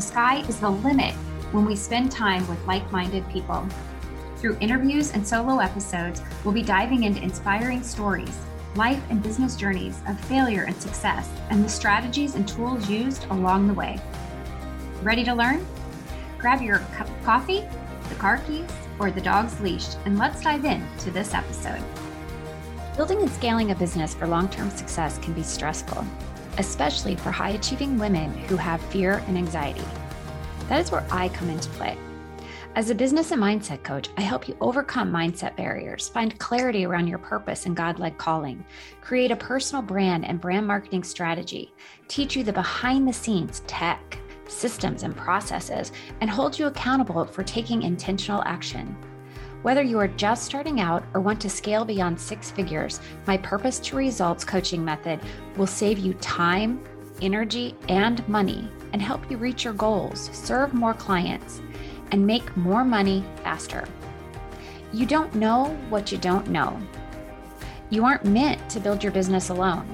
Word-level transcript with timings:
The 0.00 0.06
sky 0.06 0.40
is 0.48 0.58
the 0.58 0.70
limit 0.70 1.12
when 1.52 1.66
we 1.66 1.76
spend 1.76 2.10
time 2.10 2.48
with 2.48 2.66
like 2.66 2.90
minded 2.90 3.22
people. 3.28 3.68
Through 4.38 4.56
interviews 4.58 5.12
and 5.12 5.28
solo 5.28 5.58
episodes, 5.58 6.22
we'll 6.42 6.54
be 6.54 6.62
diving 6.62 7.02
into 7.04 7.22
inspiring 7.22 7.82
stories, 7.82 8.34
life 8.76 9.02
and 9.10 9.22
business 9.22 9.56
journeys 9.56 10.00
of 10.08 10.18
failure 10.20 10.62
and 10.62 10.74
success, 10.80 11.28
and 11.50 11.62
the 11.62 11.68
strategies 11.68 12.34
and 12.34 12.48
tools 12.48 12.88
used 12.88 13.26
along 13.26 13.66
the 13.68 13.74
way. 13.74 14.00
Ready 15.02 15.22
to 15.22 15.34
learn? 15.34 15.66
Grab 16.38 16.62
your 16.62 16.78
cup 16.96 17.06
of 17.06 17.22
coffee, 17.22 17.62
the 18.08 18.14
car 18.14 18.38
keys, 18.46 18.70
or 18.98 19.10
the 19.10 19.20
dog's 19.20 19.60
leash, 19.60 19.96
and 20.06 20.18
let's 20.18 20.40
dive 20.40 20.64
in 20.64 20.82
to 21.00 21.10
this 21.10 21.34
episode. 21.34 21.84
Building 22.96 23.20
and 23.20 23.30
scaling 23.30 23.70
a 23.70 23.74
business 23.74 24.14
for 24.14 24.26
long 24.26 24.48
term 24.48 24.70
success 24.70 25.18
can 25.18 25.34
be 25.34 25.42
stressful 25.42 26.06
especially 26.58 27.16
for 27.16 27.30
high 27.30 27.50
achieving 27.50 27.98
women 27.98 28.32
who 28.44 28.56
have 28.56 28.80
fear 28.86 29.22
and 29.26 29.36
anxiety. 29.36 29.84
That 30.68 30.80
is 30.80 30.90
where 30.90 31.06
I 31.10 31.28
come 31.28 31.50
into 31.50 31.68
play. 31.70 31.96
As 32.76 32.88
a 32.88 32.94
business 32.94 33.32
and 33.32 33.42
mindset 33.42 33.82
coach, 33.82 34.10
I 34.16 34.20
help 34.20 34.46
you 34.46 34.56
overcome 34.60 35.10
mindset 35.10 35.56
barriers, 35.56 36.08
find 36.08 36.38
clarity 36.38 36.86
around 36.86 37.08
your 37.08 37.18
purpose 37.18 37.66
and 37.66 37.74
God 37.74 37.98
led 37.98 38.16
calling, 38.16 38.64
create 39.00 39.32
a 39.32 39.36
personal 39.36 39.82
brand 39.82 40.24
and 40.24 40.40
brand 40.40 40.68
marketing 40.68 41.02
strategy, 41.02 41.74
teach 42.06 42.36
you 42.36 42.44
the 42.44 42.52
behind 42.52 43.08
the 43.08 43.12
scenes 43.12 43.64
tech, 43.66 44.18
systems, 44.46 45.02
and 45.02 45.16
processes, 45.16 45.90
and 46.20 46.30
hold 46.30 46.56
you 46.56 46.68
accountable 46.68 47.24
for 47.24 47.42
taking 47.42 47.82
intentional 47.82 48.42
action. 48.46 48.96
Whether 49.62 49.82
you 49.82 49.98
are 49.98 50.08
just 50.08 50.44
starting 50.44 50.80
out 50.80 51.04
or 51.12 51.20
want 51.20 51.38
to 51.42 51.50
scale 51.50 51.84
beyond 51.84 52.18
six 52.18 52.50
figures, 52.50 52.98
my 53.26 53.36
Purpose 53.36 53.78
to 53.80 53.96
Results 53.96 54.42
coaching 54.42 54.82
method 54.82 55.20
will 55.58 55.66
save 55.66 55.98
you 55.98 56.14
time, 56.14 56.82
energy, 57.20 57.76
and 57.88 58.26
money 58.26 58.70
and 58.94 59.02
help 59.02 59.30
you 59.30 59.36
reach 59.36 59.64
your 59.64 59.74
goals, 59.74 60.30
serve 60.32 60.72
more 60.72 60.94
clients, 60.94 61.60
and 62.10 62.26
make 62.26 62.56
more 62.56 62.84
money 62.84 63.22
faster. 63.44 63.86
You 64.94 65.04
don't 65.04 65.34
know 65.34 65.66
what 65.90 66.10
you 66.10 66.16
don't 66.16 66.48
know. 66.48 66.80
You 67.90 68.06
aren't 68.06 68.24
meant 68.24 68.66
to 68.70 68.80
build 68.80 69.02
your 69.02 69.12
business 69.12 69.50
alone, 69.50 69.86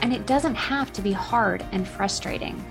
and 0.00 0.14
it 0.14 0.26
doesn't 0.26 0.54
have 0.54 0.94
to 0.94 1.02
be 1.02 1.12
hard 1.12 1.62
and 1.72 1.86
frustrating. 1.86 2.64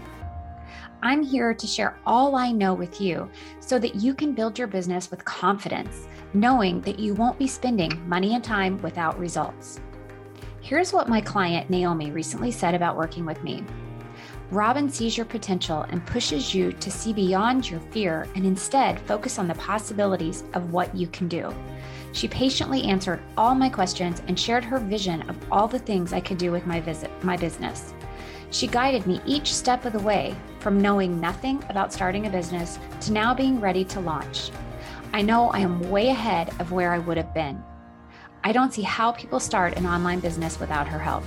I'm 1.04 1.22
here 1.22 1.54
to 1.54 1.68
share 1.68 1.98
all 2.08 2.36
I 2.36 2.52
know 2.52 2.74
with 2.74 3.00
you 3.00 3.30
so 3.60 3.78
that 3.78 3.96
you 3.96 4.16
can 4.16 4.34
build 4.34 4.58
your 4.58 4.68
business 4.68 5.12
with 5.12 5.24
confidence 5.26 6.08
knowing 6.34 6.82
that 6.82 7.00
you 7.00 7.14
won't 7.14 7.38
be 7.38 7.48
spending 7.48 8.08
money 8.08 8.36
and 8.36 8.44
time 8.44 8.82
without 8.82 9.18
results. 9.20 9.80
Here's 10.62 10.94
what 10.94 11.10
my 11.10 11.22
client 11.22 11.70
Naomi 11.70 12.12
recently 12.12 12.52
said 12.52 12.74
about 12.74 12.98
working 12.98 13.26
with 13.26 13.44
me. 13.44 13.64
Robin 14.52 14.90
sees 14.90 15.18
your 15.18 15.26
potential 15.26 15.82
and 15.90 16.06
pushes 16.06 16.54
you 16.54 16.72
to 16.74 16.92
see 16.92 17.12
beyond 17.12 17.70
your 17.70 17.80
fear 17.80 18.28
and 18.36 18.46
instead 18.46 19.00
focus 19.02 19.40
on 19.40 19.48
the 19.48 19.56
possibilities 19.56 20.44
of 20.54 20.72
what 20.72 20.96
you 20.96 21.08
can 21.08 21.28
do. 21.28 21.54
She 22.12 22.28
patiently 22.28 22.84
answered 22.84 23.22
all 23.36 23.56
my 23.56 23.68
questions 23.68 24.22
and 24.28 24.40
shared 24.40 24.64
her 24.64 24.78
vision 24.78 25.28
of 25.30 25.36
all 25.52 25.68
the 25.68 25.80
things 25.80 26.14
I 26.14 26.20
could 26.20 26.38
do 26.38 26.52
with 26.52 26.68
my 26.68 26.80
visit, 26.80 27.12
my 27.24 27.36
business. 27.36 27.94
She 28.52 28.68
guided 28.68 29.08
me 29.08 29.20
each 29.26 29.52
step 29.52 29.86
of 29.86 29.94
the 29.94 30.00
way 30.00 30.36
from 30.60 30.80
knowing 30.80 31.20
nothing 31.20 31.64
about 31.70 31.92
starting 31.92 32.28
a 32.28 32.30
business 32.30 32.78
to 33.02 33.12
now 33.12 33.34
being 33.34 33.60
ready 33.60 33.84
to 33.86 34.00
launch. 34.00 34.52
I 35.16 35.22
know 35.22 35.52
I 35.52 35.60
am 35.60 35.92
way 35.92 36.10
ahead 36.10 36.50
of 36.60 36.72
where 36.72 36.92
I 36.92 36.98
would 36.98 37.18
have 37.18 37.36
been. 37.36 37.64
I 38.44 38.52
don't 38.52 38.74
see 38.74 38.82
how 38.82 39.12
people 39.12 39.40
start 39.40 39.78
an 39.78 39.86
online 39.86 40.20
business 40.20 40.60
without 40.60 40.88
her 40.88 40.98
help. 40.98 41.24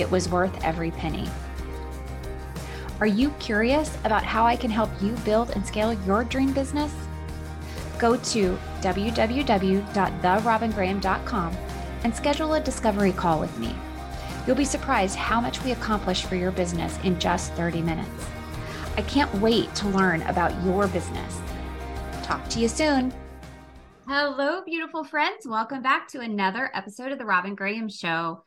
It 0.00 0.10
was 0.10 0.30
worth 0.30 0.64
every 0.64 0.90
penny. 0.90 1.28
Are 2.98 3.06
you 3.06 3.28
curious 3.38 3.94
about 4.04 4.24
how 4.24 4.46
I 4.46 4.56
can 4.56 4.70
help 4.70 4.88
you 5.02 5.12
build 5.26 5.50
and 5.50 5.66
scale 5.66 5.92
your 6.06 6.24
dream 6.24 6.54
business? 6.54 6.94
Go 7.98 8.16
to 8.16 8.58
www.therobingraham.com 8.80 11.56
and 12.04 12.16
schedule 12.16 12.54
a 12.54 12.60
discovery 12.60 13.12
call 13.12 13.38
with 13.38 13.58
me. 13.58 13.76
You'll 14.46 14.56
be 14.56 14.64
surprised 14.64 15.16
how 15.16 15.42
much 15.42 15.62
we 15.62 15.72
accomplish 15.72 16.24
for 16.24 16.36
your 16.36 16.52
business 16.52 16.98
in 17.04 17.20
just 17.20 17.52
30 17.52 17.82
minutes. 17.82 18.26
I 18.96 19.02
can't 19.02 19.34
wait 19.42 19.74
to 19.74 19.88
learn 19.88 20.22
about 20.22 20.54
your 20.64 20.88
business. 20.88 21.38
Talk 22.22 22.48
to 22.48 22.60
you 22.60 22.68
soon. 22.68 23.12
Hello, 24.08 24.62
beautiful 24.64 25.02
friends. 25.02 25.48
Welcome 25.48 25.82
back 25.82 26.06
to 26.08 26.20
another 26.20 26.70
episode 26.72 27.10
of 27.10 27.18
the 27.18 27.24
Robin 27.24 27.56
Graham 27.56 27.88
Show. 27.88 28.44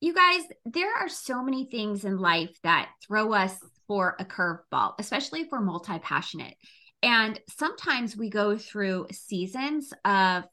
You 0.00 0.14
guys, 0.14 0.40
there 0.64 0.90
are 0.90 1.10
so 1.10 1.42
many 1.42 1.66
things 1.66 2.06
in 2.06 2.16
life 2.16 2.58
that 2.62 2.88
throw 3.06 3.34
us 3.34 3.58
for 3.86 4.16
a 4.18 4.24
curveball, 4.24 4.94
especially 4.98 5.42
if 5.42 5.48
we're 5.52 5.60
multi 5.60 5.98
passionate. 5.98 6.54
And 7.02 7.38
sometimes 7.58 8.16
we 8.16 8.30
go 8.30 8.56
through 8.56 9.08
seasons 9.12 9.92
of 10.06 10.44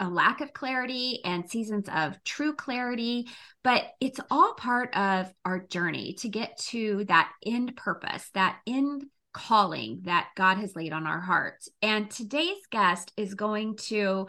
a 0.00 0.08
lack 0.08 0.40
of 0.40 0.52
clarity 0.52 1.20
and 1.24 1.48
seasons 1.48 1.88
of 1.88 2.16
true 2.24 2.56
clarity, 2.56 3.28
but 3.62 3.84
it's 4.00 4.18
all 4.28 4.54
part 4.54 4.92
of 4.96 5.32
our 5.44 5.60
journey 5.60 6.14
to 6.14 6.28
get 6.28 6.58
to 6.70 7.04
that 7.04 7.30
end 7.46 7.76
purpose, 7.76 8.28
that 8.34 8.58
end 8.66 9.04
calling 9.38 10.00
that 10.02 10.30
God 10.36 10.58
has 10.58 10.74
laid 10.74 10.92
on 10.92 11.06
our 11.06 11.20
hearts. 11.20 11.68
And 11.80 12.10
today's 12.10 12.58
guest 12.70 13.12
is 13.16 13.34
going 13.34 13.76
to 13.88 14.26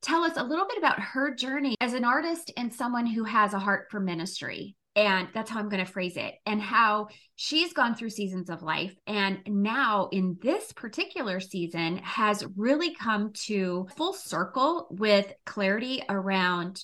tell 0.00 0.24
us 0.24 0.36
a 0.36 0.44
little 0.44 0.66
bit 0.66 0.78
about 0.78 0.98
her 0.98 1.34
journey 1.34 1.76
as 1.80 1.92
an 1.92 2.04
artist 2.04 2.52
and 2.56 2.72
someone 2.72 3.06
who 3.06 3.24
has 3.24 3.52
a 3.52 3.58
heart 3.58 3.88
for 3.90 4.00
ministry. 4.00 4.74
And 4.94 5.28
that's 5.34 5.50
how 5.50 5.58
I'm 5.60 5.68
going 5.68 5.84
to 5.84 5.92
phrase 5.92 6.16
it, 6.16 6.36
and 6.46 6.58
how 6.58 7.08
she's 7.34 7.74
gone 7.74 7.94
through 7.94 8.08
seasons 8.08 8.48
of 8.48 8.62
life. 8.62 8.94
And 9.06 9.40
now, 9.46 10.08
in 10.10 10.38
this 10.40 10.72
particular 10.72 11.38
season, 11.38 11.98
has 11.98 12.46
really 12.56 12.94
come 12.94 13.34
to 13.44 13.86
full 13.94 14.14
circle 14.14 14.86
with 14.90 15.30
clarity 15.44 16.02
around 16.08 16.82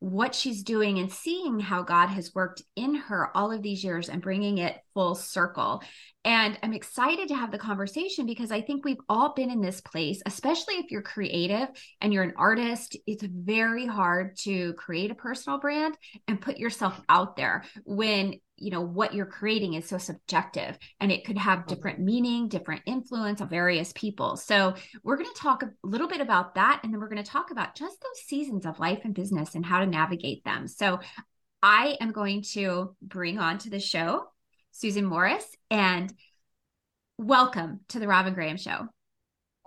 what 0.00 0.34
she's 0.34 0.62
doing 0.62 0.98
and 0.98 1.12
seeing 1.12 1.60
how 1.60 1.82
God 1.82 2.08
has 2.08 2.34
worked 2.34 2.62
in 2.74 2.94
her 2.94 3.34
all 3.36 3.52
of 3.52 3.62
these 3.62 3.84
years 3.84 4.08
and 4.08 4.22
bringing 4.22 4.58
it 4.58 4.78
full 4.94 5.14
circle. 5.14 5.82
And 6.24 6.58
I'm 6.62 6.72
excited 6.72 7.28
to 7.28 7.34
have 7.34 7.50
the 7.50 7.58
conversation 7.58 8.26
because 8.26 8.50
I 8.50 8.62
think 8.62 8.84
we've 8.84 9.00
all 9.08 9.34
been 9.34 9.50
in 9.50 9.60
this 9.60 9.80
place, 9.82 10.22
especially 10.24 10.74
if 10.76 10.90
you're 10.90 11.02
creative 11.02 11.68
and 12.00 12.12
you're 12.12 12.22
an 12.22 12.34
artist. 12.36 12.96
It's 13.06 13.22
very 13.22 13.86
hard 13.86 14.36
to 14.38 14.72
create 14.74 15.10
a 15.10 15.14
personal 15.14 15.58
brand 15.58 15.96
and 16.26 16.40
put 16.40 16.58
yourself 16.58 16.98
out 17.08 17.36
there 17.36 17.64
when 17.84 18.40
you 18.60 18.70
know 18.70 18.82
what 18.82 19.14
you're 19.14 19.26
creating 19.26 19.74
is 19.74 19.88
so 19.88 19.98
subjective 19.98 20.78
and 21.00 21.10
it 21.10 21.24
could 21.24 21.38
have 21.38 21.66
different 21.66 21.98
meaning 21.98 22.48
different 22.48 22.82
influence 22.86 23.40
of 23.40 23.50
various 23.50 23.92
people. 23.94 24.36
So 24.36 24.74
we're 25.02 25.16
going 25.16 25.32
to 25.32 25.40
talk 25.40 25.62
a 25.62 25.70
little 25.82 26.06
bit 26.06 26.20
about 26.20 26.54
that 26.54 26.80
and 26.84 26.92
then 26.92 27.00
we're 27.00 27.08
going 27.08 27.24
to 27.24 27.30
talk 27.30 27.50
about 27.50 27.74
just 27.74 28.00
those 28.00 28.24
seasons 28.26 28.66
of 28.66 28.78
life 28.78 29.00
and 29.04 29.14
business 29.14 29.54
and 29.54 29.64
how 29.64 29.80
to 29.80 29.86
navigate 29.86 30.44
them. 30.44 30.68
So 30.68 31.00
i 31.62 31.96
am 32.00 32.12
going 32.12 32.42
to 32.42 32.96
bring 33.02 33.38
on 33.38 33.58
to 33.58 33.68
the 33.68 33.78
show 33.78 34.24
susan 34.70 35.04
morris 35.04 35.44
and 35.70 36.10
welcome 37.18 37.80
to 37.88 37.98
the 37.98 38.08
robin 38.08 38.32
graham 38.32 38.56
show. 38.56 38.88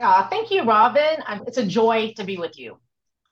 Uh, 0.01 0.27
thank 0.27 0.49
you 0.49 0.63
robin. 0.63 1.23
It's 1.45 1.59
a 1.59 1.65
joy 1.65 2.13
to 2.17 2.23
be 2.23 2.37
with 2.37 2.57
you 2.57 2.79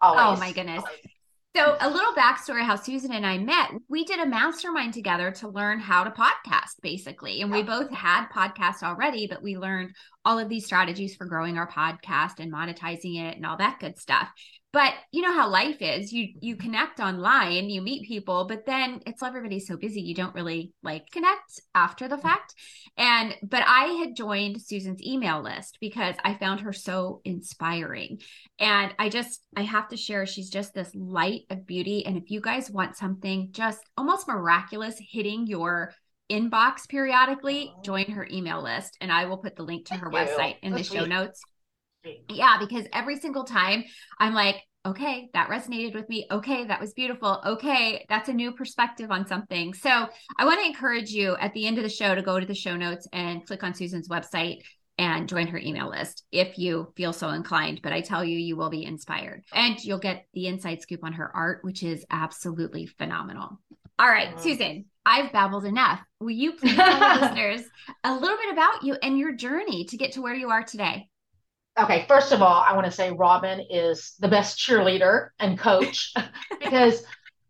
Always. 0.02 0.38
oh 0.38 0.40
my 0.40 0.52
goodness. 0.52 0.84
Always. 0.84 1.11
So, 1.54 1.76
a 1.82 1.90
little 1.90 2.14
backstory 2.14 2.64
how 2.64 2.78
Susan 2.78 3.12
and 3.12 3.26
I 3.26 3.38
met. 3.38 3.72
We 3.90 4.06
did 4.06 4.20
a 4.20 4.26
mastermind 4.26 4.94
together 4.94 5.32
to 5.32 5.50
learn 5.50 5.80
how 5.80 6.06
to 6.06 6.12
podcast, 6.12 6.80
basically. 6.82 7.42
And 7.42 7.52
we 7.52 7.62
both 7.62 7.90
had 7.92 8.28
podcasts 8.30 8.84
already, 8.84 9.28
but 9.28 9.44
we 9.44 9.58
learned 9.58 9.94
all 10.24 10.40
of 10.40 10.50
these 10.50 10.66
strategies 10.66 11.16
for 11.16 11.26
growing 11.26 11.58
our 11.58 11.70
podcast 11.70 12.40
and 12.40 12.54
monetizing 12.54 13.20
it 13.20 13.36
and 13.36 13.46
all 13.46 13.58
that 13.58 13.80
good 13.80 13.98
stuff. 14.00 14.30
But 14.74 14.94
you 15.12 15.22
know 15.22 15.34
how 15.34 15.50
life 15.50 15.82
is. 15.82 16.14
You 16.14 16.30
you 16.40 16.56
mm-hmm. 16.56 16.64
connect 16.64 17.00
online 17.00 17.70
you 17.70 17.82
meet 17.82 18.08
people 18.08 18.46
but 18.46 18.66
then 18.66 19.02
it's 19.06 19.22
everybody's 19.22 19.68
so 19.68 19.76
busy 19.76 20.02
you 20.02 20.16
don't 20.16 20.34
really 20.36 20.72
like 20.82 21.10
connect 21.12 21.60
after 21.76 22.08
the 22.08 22.16
mm-hmm. 22.16 22.28
fact. 22.28 22.56
And 22.98 23.36
but 23.44 23.64
i 23.68 23.86
had 23.86 24.16
joined 24.16 24.62
susan's 24.62 25.04
email 25.04 25.42
list 25.42 25.78
because 25.82 26.16
i 26.24 26.36
found 26.36 26.62
her 26.62 26.74
so 26.74 27.22
inspiring. 27.26 28.20
And 28.60 28.94
i 28.98 29.10
just 29.10 29.42
i 29.58 29.64
have 29.64 29.90
to 29.90 29.98
share 29.98 30.26
she's 30.26 30.50
just 30.50 30.74
this 30.74 30.92
light 30.96 31.42
of 31.50 31.68
beauty. 31.68 32.06
And 32.06 32.18
if 32.18 32.32
you 32.32 32.40
guys 32.40 32.72
want 32.72 32.96
something 32.96 33.50
just 33.52 33.82
almost 33.98 34.28
miraculous 34.28 34.96
hitting 35.00 35.48
your 35.48 35.94
inbox 36.32 36.88
periodically, 36.88 37.74
oh. 37.76 37.82
join 37.84 38.06
her 38.12 38.28
email 38.32 38.64
list 38.64 38.98
and 39.02 39.12
I 39.12 39.26
will 39.26 39.38
put 39.38 39.56
the 39.56 39.64
link 39.64 39.88
to 39.88 39.96
her 39.96 40.10
Thank 40.12 40.30
you. 40.30 40.36
website 40.36 40.56
in 40.62 40.72
That's 40.74 40.88
the 40.88 40.96
show 40.96 41.02
sweet. 41.02 41.10
notes. 41.10 41.42
Yeah, 42.30 42.58
because 42.60 42.88
every 42.94 43.20
single 43.20 43.44
time 43.44 43.84
I'm 44.20 44.34
like, 44.34 44.56
okay, 44.86 45.30
that 45.34 45.50
resonated 45.50 45.94
with 45.94 46.10
me. 46.10 46.26
Okay, 46.32 46.66
that 46.66 46.82
was 46.82 46.94
beautiful. 46.94 47.42
Okay, 47.46 48.06
that's 48.10 48.30
a 48.30 48.34
new 48.34 48.52
perspective 48.52 49.12
on 49.12 49.28
something. 49.28 49.74
So 49.74 50.08
I 50.38 50.46
want 50.46 50.60
to 50.60 50.66
encourage 50.66 51.12
you 51.12 51.36
at 51.36 51.54
the 51.54 51.68
end 51.68 51.78
of 51.78 51.84
the 51.84 51.90
show 51.90 52.16
to 52.16 52.22
go 52.22 52.40
to 52.40 52.46
the 52.46 52.56
show 52.56 52.76
notes 52.76 53.08
and 53.14 53.46
click 53.46 53.64
on 53.64 53.76
Susan's 53.76 54.10
website 54.10 54.62
and 54.98 55.28
join 55.28 55.48
her 55.48 55.58
email 55.58 55.90
list 55.90 56.24
if 56.32 56.58
you 56.58 56.92
feel 56.96 57.14
so 57.14 57.30
inclined. 57.30 57.82
But 57.84 57.94
I 57.94 58.02
tell 58.02 58.24
you, 58.24 58.38
you 58.38 58.56
will 58.56 58.70
be 58.70 58.84
inspired 58.84 59.44
and 59.54 59.84
you'll 59.84 60.00
get 60.00 60.26
the 60.34 60.48
inside 60.48 60.82
scoop 60.82 61.04
on 61.04 61.14
her 61.14 61.36
art, 61.36 61.64
which 61.64 61.84
is 61.84 62.06
absolutely 62.10 62.88
phenomenal. 62.88 63.60
All 64.02 64.08
right, 64.10 64.36
Mhm. 64.36 64.40
Susan, 64.42 64.86
I've 65.06 65.32
babbled 65.32 65.64
enough. 65.64 66.00
Will 66.20 66.32
you 66.32 66.54
please 66.54 66.76
tell 66.76 67.00
the 67.00 67.06
listeners 67.22 67.62
a 68.04 68.16
little 68.16 68.36
bit 68.36 68.52
about 68.52 68.82
you 68.84 68.96
and 69.04 69.16
your 69.20 69.32
journey 69.32 69.86
to 69.86 69.96
get 69.96 70.14
to 70.14 70.24
where 70.24 70.34
you 70.34 70.50
are 70.50 70.64
today? 70.64 71.08
Okay, 71.78 72.06
first 72.08 72.32
of 72.32 72.42
all, 72.42 72.64
I 72.68 72.74
want 72.74 72.86
to 72.86 72.92
say 72.92 73.12
Robin 73.12 73.60
is 73.70 74.16
the 74.20 74.28
best 74.28 74.58
cheerleader 74.58 75.30
and 75.40 75.56
coach 75.56 76.14
because 76.60 77.04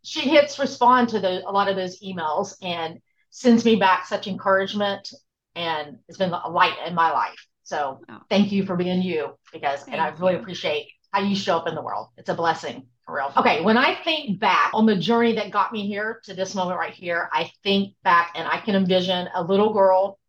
she 0.04 0.28
hits 0.28 0.60
respond 0.60 1.08
to 1.10 1.22
the, 1.22 1.42
a 1.48 1.52
lot 1.52 1.70
of 1.70 1.78
those 1.78 2.02
emails 2.02 2.56
and 2.62 3.00
sends 3.30 3.64
me 3.64 3.78
back 3.78 4.06
such 4.06 4.28
encouragement 4.28 5.10
and 5.56 6.00
it's 6.10 6.18
been 6.18 6.34
a 6.34 6.50
light 6.50 6.76
in 6.86 6.94
my 6.96 7.12
life. 7.12 7.48
So 7.64 8.02
Oh. 8.10 8.20
thank 8.30 8.52
you 8.52 8.66
for 8.66 8.76
being 8.76 9.02
you 9.02 9.38
because 9.54 9.86
and 9.88 10.02
I 10.02 10.10
really 10.10 10.34
you. 10.34 10.40
appreciate 10.40 10.90
how 11.12 11.22
you 11.22 11.36
show 11.36 11.58
up 11.58 11.68
in 11.68 11.76
the 11.76 11.82
world. 11.82 12.08
It's 12.18 12.30
a 12.30 12.34
blessing 12.34 12.88
for 13.06 13.16
real. 13.16 13.32
Okay, 13.38 13.62
when 13.62 13.78
I 13.78 13.96
think 14.04 14.40
back 14.40 14.72
on 14.74 14.86
the 14.86 14.96
journey 14.96 15.36
that 15.36 15.52
got 15.52 15.72
me 15.72 15.88
here 15.88 16.22
to 16.26 16.34
this 16.34 16.56
moment 16.56 16.80
right 16.80 16.94
here, 16.94 17.30
I 17.34 17.52
think 17.64 17.94
back 18.04 18.32
and 18.36 18.48
I 18.48 18.60
can 18.60 18.76
envision 18.76 19.28
a 19.34 19.44
little 19.44 19.74
girl 19.74 20.20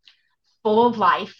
full 0.63 0.85
of 0.85 0.97
life, 0.97 1.35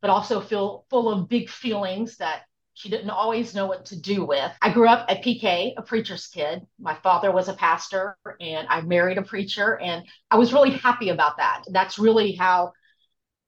but 0.00 0.10
also 0.10 0.40
feel 0.40 0.84
full 0.90 1.08
of 1.10 1.28
big 1.28 1.48
feelings 1.48 2.16
that 2.18 2.42
she 2.74 2.88
didn't 2.88 3.10
always 3.10 3.54
know 3.54 3.66
what 3.66 3.86
to 3.86 4.00
do 4.00 4.24
with. 4.24 4.50
I 4.60 4.72
grew 4.72 4.88
up 4.88 5.06
at 5.08 5.22
PK, 5.22 5.74
a 5.76 5.82
preacher's 5.82 6.26
kid. 6.26 6.66
My 6.78 6.94
father 6.94 7.30
was 7.30 7.48
a 7.48 7.54
pastor 7.54 8.16
and 8.40 8.66
I 8.68 8.80
married 8.80 9.16
a 9.16 9.22
preacher 9.22 9.78
and 9.78 10.04
I 10.30 10.36
was 10.36 10.52
really 10.52 10.72
happy 10.72 11.10
about 11.10 11.36
that. 11.36 11.62
That's 11.70 12.00
really 12.00 12.32
how 12.32 12.72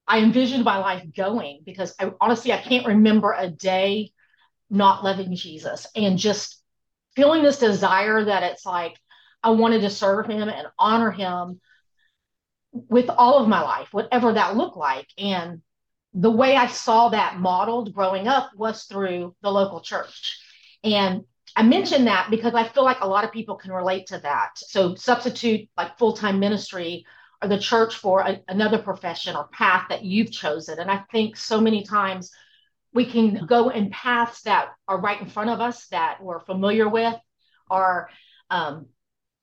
I 0.07 0.21
envisioned 0.21 0.65
my 0.65 0.79
life 0.79 1.05
going 1.17 1.63
because 1.65 1.93
I 1.99 2.13
honestly 2.21 2.53
I 2.53 2.59
can't 2.59 2.87
remember 2.87 3.35
a 3.37 3.49
day 3.49 4.13
not 4.71 5.05
loving 5.05 5.35
Jesus 5.35 5.87
and 5.95 6.19
just 6.19 6.63
feeling 7.15 7.43
this 7.43 7.59
desire 7.59 8.25
that 8.25 8.43
it's 8.43 8.67
like 8.67 8.97
I 9.43 9.51
wanted 9.51 9.81
to 9.83 9.91
serve 9.91 10.27
him 10.27 10.49
and 10.49 10.67
honor 10.79 11.11
him 11.11 11.61
with 12.73 13.09
all 13.09 13.39
of 13.39 13.49
my 13.49 13.63
life, 13.63 13.89
whatever 13.93 14.33
that 14.33 14.57
looked 14.57 14.77
like. 14.77 15.07
And 15.17 15.63
the 16.15 16.31
way 16.31 16.57
I 16.57 16.67
saw 16.67 17.11
that 17.11 17.39
modeled 17.39 17.95
growing 17.95 18.29
up 18.29 18.51
was 18.57 18.85
through 18.85 19.35
the 19.43 19.51
local 19.51 19.81
church. 19.81 20.41
And 20.83 21.25
I 21.55 21.63
mention 21.63 22.05
that 22.05 22.29
because 22.31 22.55
I 22.55 22.69
feel 22.69 22.85
like 22.85 23.01
a 23.01 23.09
lot 23.09 23.25
of 23.25 23.33
people 23.33 23.57
can 23.57 23.73
relate 23.73 24.09
to 24.09 24.19
that. 24.19 24.51
So 24.57 24.95
substitute 24.95 25.69
like 25.77 25.99
full-time 25.99 26.39
ministry 26.39 27.07
or 27.43 27.49
the 27.49 27.59
church 27.59 27.97
for 27.97 28.21
a, 28.21 28.43
another 28.49 28.79
profession 28.79 29.37
or 29.37 29.49
path 29.49 29.87
that 29.89 30.05
you've 30.05 30.33
chosen. 30.33 30.79
And 30.79 30.91
I 30.91 31.05
think 31.13 31.37
so 31.37 31.61
many 31.61 31.83
times 31.83 32.31
we 32.97 33.05
can 33.05 33.47
go 33.47 33.69
in 33.69 33.91
paths 33.91 34.43
that 34.43 34.71
are 34.89 35.01
right 35.01 35.21
in 35.21 35.29
front 35.29 35.51
of 35.51 35.61
us 35.61 35.87
that 35.89 36.19
we're 36.21 36.41
familiar 36.41 36.89
with, 36.89 37.15
or 37.71 38.09
um, 38.51 38.87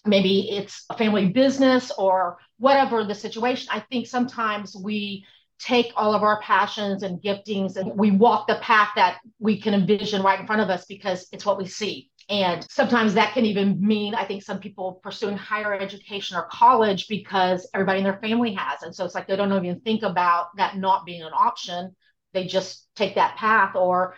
maybe 0.06 0.50
it's 0.50 0.86
a 0.90 0.98
family 0.98 1.30
business 1.30 1.92
or 1.98 2.40
whatever 2.58 3.04
the 3.04 3.16
situation. 3.16 3.70
I 3.72 3.80
think 3.80 4.08
sometimes 4.08 4.76
we 4.76 5.26
take 5.60 5.94
all 5.96 6.16
of 6.16 6.24
our 6.24 6.42
passions 6.42 7.04
and 7.04 7.22
giftings 7.22 7.78
and 7.78 7.98
we 7.98 8.12
walk 8.12 8.48
the 8.48 8.56
path 8.56 8.90
that 8.96 9.20
we 9.40 9.62
can 9.62 9.74
envision 9.74 10.24
right 10.24 10.40
in 10.40 10.48
front 10.48 10.62
of 10.62 10.70
us 10.70 10.86
because 10.86 11.28
it's 11.32 11.46
what 11.46 11.58
we 11.58 11.68
see. 11.68 12.10
And 12.30 12.66
sometimes 12.72 13.14
that 13.14 13.34
can 13.34 13.46
even 13.46 13.86
mean, 13.86 14.16
I 14.16 14.26
think 14.26 14.44
some 14.44 14.60
people 14.60 15.00
pursuing 15.04 15.38
higher 15.38 15.74
education 15.74 16.38
or 16.38 16.48
college 16.52 17.08
because 17.08 17.70
everybody 17.74 18.00
in 18.00 18.04
their 18.04 18.20
family 18.20 18.54
has. 18.54 18.82
And 18.82 18.96
so 18.96 19.06
it's 19.06 19.14
like 19.14 19.28
they 19.28 19.36
don't 19.36 19.54
even 19.54 19.80
think 19.82 20.04
about 20.04 20.56
that 20.58 20.78
not 20.78 21.06
being 21.06 21.22
an 21.22 21.34
option. 21.34 21.96
They 22.34 22.46
just 22.46 22.88
take 22.96 23.16
that 23.16 23.38
path. 23.38 23.76
Or, 23.76 24.16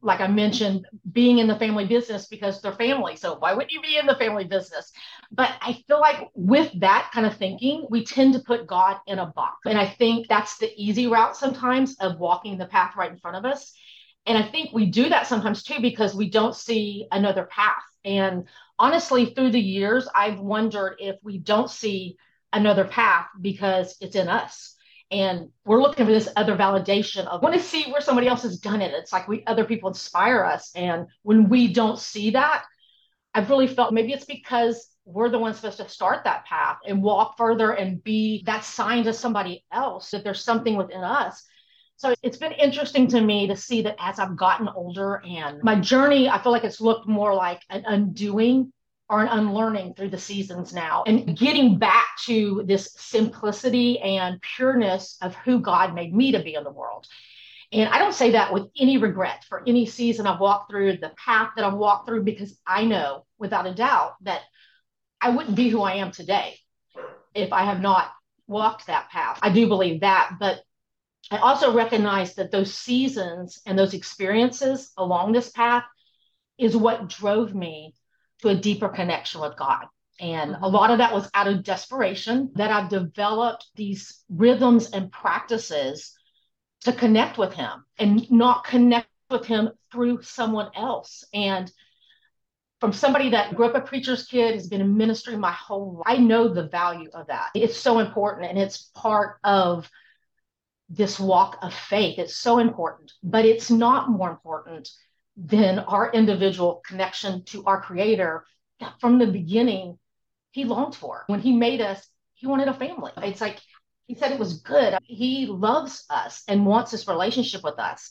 like 0.00 0.20
I 0.20 0.28
mentioned, 0.28 0.86
being 1.10 1.38
in 1.38 1.48
the 1.48 1.58
family 1.58 1.86
business 1.86 2.26
because 2.26 2.60
they're 2.60 2.72
family. 2.72 3.16
So 3.16 3.36
why 3.38 3.52
wouldn't 3.52 3.72
you 3.72 3.80
be 3.80 3.98
in 3.98 4.06
the 4.06 4.14
family 4.14 4.44
business? 4.44 4.92
But 5.32 5.50
I 5.60 5.82
feel 5.88 6.00
like 6.00 6.28
with 6.34 6.70
that 6.80 7.10
kind 7.12 7.26
of 7.26 7.36
thinking, 7.36 7.86
we 7.90 8.04
tend 8.04 8.34
to 8.34 8.40
put 8.40 8.66
God 8.66 8.98
in 9.06 9.18
a 9.18 9.26
box. 9.26 9.58
And 9.66 9.78
I 9.78 9.86
think 9.86 10.28
that's 10.28 10.58
the 10.58 10.70
easy 10.76 11.08
route 11.08 11.36
sometimes 11.36 11.96
of 11.98 12.20
walking 12.20 12.58
the 12.58 12.66
path 12.66 12.94
right 12.96 13.10
in 13.10 13.18
front 13.18 13.36
of 13.36 13.44
us. 13.44 13.74
And 14.26 14.38
I 14.38 14.42
think 14.42 14.70
we 14.72 14.86
do 14.86 15.08
that 15.08 15.26
sometimes 15.26 15.64
too 15.64 15.80
because 15.80 16.14
we 16.14 16.30
don't 16.30 16.54
see 16.54 17.08
another 17.10 17.44
path. 17.44 17.82
And 18.04 18.46
honestly, 18.78 19.26
through 19.34 19.50
the 19.50 19.60
years, 19.60 20.08
I've 20.14 20.38
wondered 20.38 20.96
if 21.00 21.16
we 21.22 21.38
don't 21.38 21.70
see 21.70 22.16
another 22.52 22.84
path 22.84 23.26
because 23.40 23.96
it's 24.00 24.14
in 24.14 24.28
us. 24.28 24.76
And 25.12 25.50
we're 25.66 25.82
looking 25.82 26.06
for 26.06 26.12
this 26.12 26.28
other 26.36 26.56
validation 26.56 27.26
of 27.26 27.42
want 27.42 27.54
to 27.54 27.60
see 27.60 27.84
where 27.92 28.00
somebody 28.00 28.28
else 28.28 28.42
has 28.44 28.58
done 28.58 28.80
it. 28.80 28.94
It's 28.94 29.12
like 29.12 29.28
we 29.28 29.44
other 29.46 29.64
people 29.64 29.90
inspire 29.90 30.42
us. 30.42 30.72
And 30.74 31.06
when 31.22 31.50
we 31.50 31.72
don't 31.72 31.98
see 31.98 32.30
that, 32.30 32.64
I've 33.34 33.50
really 33.50 33.66
felt 33.66 33.92
maybe 33.92 34.14
it's 34.14 34.24
because 34.24 34.88
we're 35.04 35.28
the 35.28 35.38
ones 35.38 35.56
supposed 35.56 35.78
to 35.78 35.88
start 35.88 36.24
that 36.24 36.46
path 36.46 36.78
and 36.86 37.02
walk 37.02 37.36
further 37.36 37.72
and 37.72 38.02
be 38.02 38.42
that 38.46 38.64
sign 38.64 39.04
to 39.04 39.12
somebody 39.12 39.64
else 39.70 40.10
that 40.10 40.24
there's 40.24 40.42
something 40.42 40.76
within 40.76 41.02
us. 41.02 41.44
So 41.96 42.14
it's 42.22 42.38
been 42.38 42.52
interesting 42.52 43.06
to 43.08 43.20
me 43.20 43.48
to 43.48 43.56
see 43.56 43.82
that 43.82 43.96
as 43.98 44.18
I've 44.18 44.36
gotten 44.36 44.68
older 44.68 45.22
and 45.26 45.62
my 45.62 45.78
journey, 45.78 46.28
I 46.28 46.42
feel 46.42 46.52
like 46.52 46.64
it's 46.64 46.80
looked 46.80 47.06
more 47.06 47.34
like 47.34 47.60
an 47.68 47.84
undoing 47.86 48.72
an 49.20 49.28
unlearning 49.28 49.94
through 49.94 50.10
the 50.10 50.18
seasons 50.18 50.72
now 50.72 51.04
and 51.06 51.36
getting 51.36 51.78
back 51.78 52.06
to 52.24 52.62
this 52.66 52.94
simplicity 52.96 53.98
and 54.00 54.40
pureness 54.40 55.18
of 55.20 55.34
who 55.36 55.60
God 55.60 55.94
made 55.94 56.14
me 56.14 56.32
to 56.32 56.42
be 56.42 56.54
in 56.54 56.64
the 56.64 56.70
world. 56.70 57.06
And 57.72 57.88
I 57.88 57.98
don't 57.98 58.14
say 58.14 58.32
that 58.32 58.52
with 58.52 58.68
any 58.78 58.98
regret 58.98 59.44
for 59.48 59.62
any 59.66 59.86
season 59.86 60.26
I've 60.26 60.40
walked 60.40 60.70
through, 60.70 60.98
the 60.98 61.12
path 61.16 61.52
that 61.56 61.64
I've 61.64 61.74
walked 61.74 62.06
through, 62.06 62.22
because 62.24 62.58
I 62.66 62.84
know 62.84 63.24
without 63.38 63.66
a 63.66 63.74
doubt 63.74 64.14
that 64.22 64.42
I 65.20 65.30
wouldn't 65.30 65.56
be 65.56 65.68
who 65.68 65.82
I 65.82 65.94
am 65.94 66.10
today 66.10 66.58
if 67.34 67.52
I 67.52 67.64
have 67.64 67.80
not 67.80 68.10
walked 68.46 68.86
that 68.86 69.10
path. 69.10 69.38
I 69.42 69.50
do 69.50 69.68
believe 69.68 70.00
that. 70.00 70.36
But 70.38 70.60
I 71.30 71.38
also 71.38 71.72
recognize 71.72 72.34
that 72.34 72.50
those 72.50 72.74
seasons 72.74 73.60
and 73.64 73.78
those 73.78 73.94
experiences 73.94 74.92
along 74.98 75.32
this 75.32 75.50
path 75.50 75.84
is 76.58 76.76
what 76.76 77.08
drove 77.08 77.54
me 77.54 77.94
to 78.42 78.48
a 78.48 78.56
deeper 78.56 78.88
connection 78.88 79.40
with 79.40 79.56
God. 79.56 79.86
And 80.20 80.52
a 80.52 80.54
mm-hmm. 80.54 80.74
lot 80.74 80.90
of 80.90 80.98
that 80.98 81.14
was 81.14 81.30
out 81.34 81.48
of 81.48 81.64
desperation 81.64 82.50
that 82.54 82.70
I've 82.70 82.90
developed 82.90 83.66
these 83.74 84.22
rhythms 84.28 84.90
and 84.90 85.10
practices 85.10 86.14
to 86.82 86.92
connect 86.92 87.38
with 87.38 87.54
Him 87.54 87.84
and 87.98 88.30
not 88.30 88.64
connect 88.64 89.08
with 89.30 89.46
Him 89.46 89.70
through 89.90 90.22
someone 90.22 90.70
else. 90.76 91.24
And 91.32 91.70
from 92.80 92.92
somebody 92.92 93.30
that 93.30 93.54
grew 93.54 93.66
up 93.66 93.76
a 93.76 93.80
preacher's 93.80 94.26
kid, 94.26 94.54
has 94.54 94.66
been 94.66 94.80
in 94.80 94.96
ministry 94.96 95.36
my 95.36 95.52
whole 95.52 95.94
life, 95.96 96.04
I 96.06 96.16
know 96.18 96.48
the 96.48 96.68
value 96.68 97.10
of 97.14 97.28
that. 97.28 97.50
It's 97.54 97.76
so 97.76 98.00
important 98.00 98.50
and 98.50 98.58
it's 98.58 98.90
part 98.94 99.38
of 99.44 99.88
this 100.88 101.18
walk 101.18 101.58
of 101.62 101.72
faith. 101.72 102.18
It's 102.18 102.36
so 102.36 102.58
important, 102.58 103.12
but 103.22 103.44
it's 103.44 103.70
not 103.70 104.10
more 104.10 104.30
important 104.30 104.90
than 105.44 105.80
our 105.80 106.10
individual 106.12 106.82
connection 106.86 107.44
to 107.44 107.64
our 107.64 107.80
creator 107.80 108.44
that 108.80 108.94
from 109.00 109.18
the 109.18 109.26
beginning 109.26 109.98
he 110.52 110.64
longed 110.64 110.94
for. 110.94 111.24
When 111.26 111.40
he 111.40 111.52
made 111.52 111.80
us, 111.80 112.06
he 112.34 112.46
wanted 112.46 112.68
a 112.68 112.74
family. 112.74 113.12
It's 113.18 113.40
like 113.40 113.60
he 114.06 114.14
said 114.14 114.32
it 114.32 114.38
was 114.38 114.60
good. 114.60 114.98
He 115.04 115.46
loves 115.46 116.04
us 116.10 116.42
and 116.46 116.66
wants 116.66 116.90
this 116.90 117.08
relationship 117.08 117.62
with 117.64 117.78
us. 117.78 118.10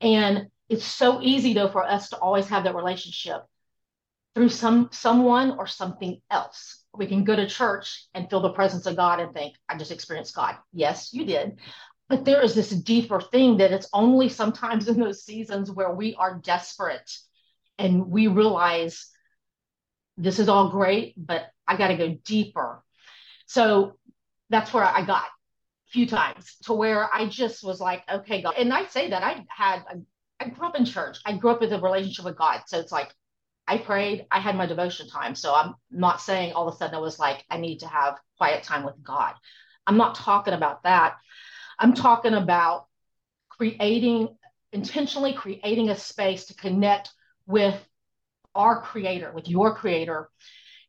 And 0.00 0.48
it's 0.68 0.84
so 0.84 1.20
easy 1.22 1.54
though 1.54 1.68
for 1.68 1.82
us 1.82 2.10
to 2.10 2.18
always 2.18 2.48
have 2.48 2.64
that 2.64 2.74
relationship 2.74 3.42
through 4.34 4.50
some 4.50 4.88
someone 4.92 5.58
or 5.58 5.66
something 5.66 6.20
else. 6.30 6.84
We 6.94 7.06
can 7.06 7.24
go 7.24 7.34
to 7.34 7.48
church 7.48 8.06
and 8.14 8.28
feel 8.28 8.40
the 8.40 8.52
presence 8.52 8.86
of 8.86 8.96
God 8.96 9.20
and 9.20 9.32
think, 9.32 9.54
I 9.68 9.76
just 9.76 9.90
experienced 9.90 10.34
God. 10.34 10.56
Yes, 10.72 11.12
you 11.12 11.24
did. 11.24 11.58
But 12.08 12.24
there 12.24 12.42
is 12.42 12.54
this 12.54 12.70
deeper 12.70 13.20
thing 13.20 13.58
that 13.58 13.72
it's 13.72 13.88
only 13.92 14.28
sometimes 14.28 14.88
in 14.88 14.98
those 14.98 15.24
seasons 15.24 15.70
where 15.70 15.92
we 15.92 16.14
are 16.14 16.40
desperate 16.42 17.10
and 17.78 18.08
we 18.08 18.26
realize 18.28 19.08
this 20.16 20.38
is 20.38 20.48
all 20.48 20.70
great, 20.70 21.14
but 21.16 21.50
I 21.66 21.76
got 21.76 21.88
to 21.88 21.96
go 21.96 22.18
deeper. 22.24 22.82
So 23.46 23.98
that's 24.50 24.72
where 24.72 24.84
I 24.84 25.04
got 25.04 25.22
a 25.22 25.90
few 25.90 26.06
times 26.06 26.56
to 26.64 26.72
where 26.72 27.14
I 27.14 27.26
just 27.26 27.62
was 27.62 27.80
like, 27.80 28.02
okay, 28.10 28.42
God. 28.42 28.54
And 28.58 28.72
I 28.72 28.86
say 28.86 29.10
that 29.10 29.22
I 29.22 29.44
had, 29.48 29.82
I 30.40 30.48
grew 30.48 30.66
up 30.66 30.76
in 30.76 30.84
church. 30.84 31.18
I 31.24 31.36
grew 31.36 31.50
up 31.50 31.60
with 31.60 31.72
a 31.72 31.80
relationship 31.80 32.24
with 32.24 32.36
God. 32.36 32.62
So 32.66 32.78
it's 32.78 32.92
like, 32.92 33.14
I 33.68 33.76
prayed, 33.76 34.26
I 34.30 34.40
had 34.40 34.56
my 34.56 34.64
devotion 34.64 35.08
time. 35.08 35.34
So 35.34 35.54
I'm 35.54 35.74
not 35.90 36.22
saying 36.22 36.54
all 36.54 36.66
of 36.66 36.74
a 36.74 36.76
sudden 36.78 36.94
I 36.94 37.00
was 37.00 37.18
like, 37.18 37.44
I 37.50 37.58
need 37.58 37.80
to 37.80 37.86
have 37.86 38.18
quiet 38.38 38.62
time 38.62 38.84
with 38.84 39.02
God. 39.04 39.34
I'm 39.86 39.98
not 39.98 40.14
talking 40.14 40.54
about 40.54 40.82
that. 40.84 41.16
I'm 41.78 41.94
talking 41.94 42.34
about 42.34 42.86
creating, 43.48 44.36
intentionally 44.72 45.32
creating 45.32 45.90
a 45.90 45.96
space 45.96 46.46
to 46.46 46.54
connect 46.54 47.10
with 47.46 47.76
our 48.54 48.82
creator, 48.82 49.32
with 49.32 49.48
your 49.48 49.74
creator. 49.74 50.28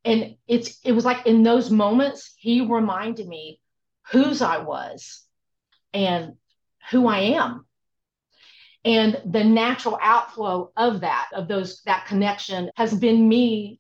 And 0.04 0.36
it's 0.48 0.80
it 0.84 0.94
was 0.94 1.06
like 1.06 1.26
in 1.26 1.44
those 1.44 1.70
moments, 1.70 2.34
he 2.38 2.62
reminded 2.62 3.28
me 3.28 3.60
whose 4.12 4.42
I 4.42 4.60
was 4.60 5.24
and 5.94 6.36
who 6.90 7.08
I 7.08 7.20
am. 7.20 7.66
And 8.86 9.22
the 9.26 9.44
natural 9.44 10.00
outflow 10.02 10.72
of 10.76 11.02
that, 11.02 11.30
of 11.34 11.48
those 11.48 11.82
that 11.86 12.06
connection 12.08 12.72
has 12.76 12.94
been 12.94 13.28
me 13.28 13.80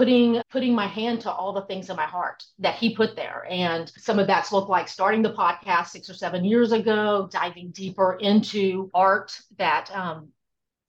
putting 0.00 0.40
putting 0.48 0.74
my 0.74 0.86
hand 0.86 1.20
to 1.20 1.30
all 1.30 1.52
the 1.52 1.60
things 1.66 1.90
in 1.90 1.96
my 1.96 2.06
heart 2.06 2.42
that 2.58 2.74
he 2.74 2.96
put 2.96 3.16
there. 3.16 3.46
And 3.50 3.86
some 3.98 4.18
of 4.18 4.26
that's 4.26 4.50
looked 4.50 4.70
like 4.70 4.88
starting 4.88 5.20
the 5.20 5.34
podcast 5.34 5.88
six 5.88 6.08
or 6.08 6.14
seven 6.14 6.42
years 6.42 6.72
ago 6.72 7.28
diving 7.30 7.70
deeper 7.70 8.16
into 8.18 8.90
art 8.94 9.38
that 9.58 9.90
um, 9.94 10.30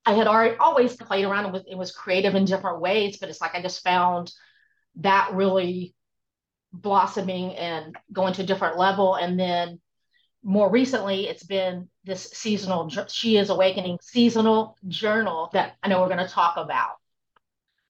i 0.05 0.13
had 0.13 0.27
already 0.27 0.55
always 0.55 0.95
played 0.95 1.25
around 1.25 1.51
with. 1.51 1.65
It 1.69 1.77
was 1.77 1.91
creative 1.91 2.35
in 2.35 2.45
different 2.45 2.79
ways 2.79 3.17
but 3.17 3.27
it's 3.27 3.41
like 3.41 3.53
i 3.53 3.61
just 3.61 3.83
found 3.83 4.31
that 4.95 5.33
really 5.33 5.93
blossoming 6.71 7.53
and 7.57 7.97
going 8.13 8.33
to 8.35 8.43
a 8.43 8.45
different 8.45 8.77
level. 8.77 9.15
And 9.15 9.37
then 9.37 9.81
more 10.41 10.71
recently 10.71 11.27
it's 11.27 11.43
been 11.43 11.89
this 12.05 12.31
seasonal 12.31 12.87
she 13.09 13.35
is 13.35 13.49
awakening 13.49 13.99
seasonal 14.01 14.77
journal 14.87 15.49
that 15.53 15.75
i 15.83 15.87
know 15.87 16.01
we're 16.01 16.07
going 16.07 16.25
to 16.25 16.33
talk 16.33 16.55
about 16.55 17.00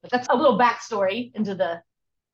but 0.01 0.11
that's 0.11 0.27
a 0.29 0.35
little 0.35 0.57
backstory 0.57 1.31
into 1.35 1.55
the 1.55 1.81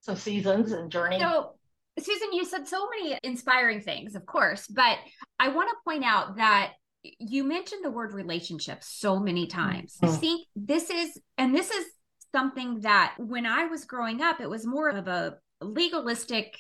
some 0.02 0.16
seasons 0.16 0.72
and 0.72 0.92
journey. 0.92 1.20
So, 1.20 1.56
Susan, 2.00 2.32
you 2.32 2.46
said 2.46 2.68
so 2.68 2.88
many 2.90 3.18
inspiring 3.24 3.82
things, 3.82 4.16
of 4.16 4.26
course, 4.26 4.68
but 4.68 4.98
I 5.40 5.50
want 5.50 5.70
to 5.70 5.76
point 5.84 6.04
out 6.04 6.38
that 6.38 6.74
you 7.20 7.44
mentioned 7.44 7.84
the 7.84 7.92
word 7.92 8.14
relationship 8.14 8.84
so 8.84 9.20
many 9.20 9.48
times. 9.48 9.98
Mm-hmm. 10.02 10.14
I 10.14 10.18
think 10.18 10.48
this 10.56 10.90
is, 10.90 11.18
and 11.38 11.56
this 11.56 11.72
is 11.72 11.86
something 12.34 12.82
that 12.82 13.16
when 13.18 13.46
I 13.46 13.66
was 13.66 13.86
growing 13.86 14.22
up, 14.22 14.40
it 14.40 14.50
was 14.50 14.66
more 14.66 14.90
of 14.90 15.08
a 15.08 15.38
legalistic 15.62 16.58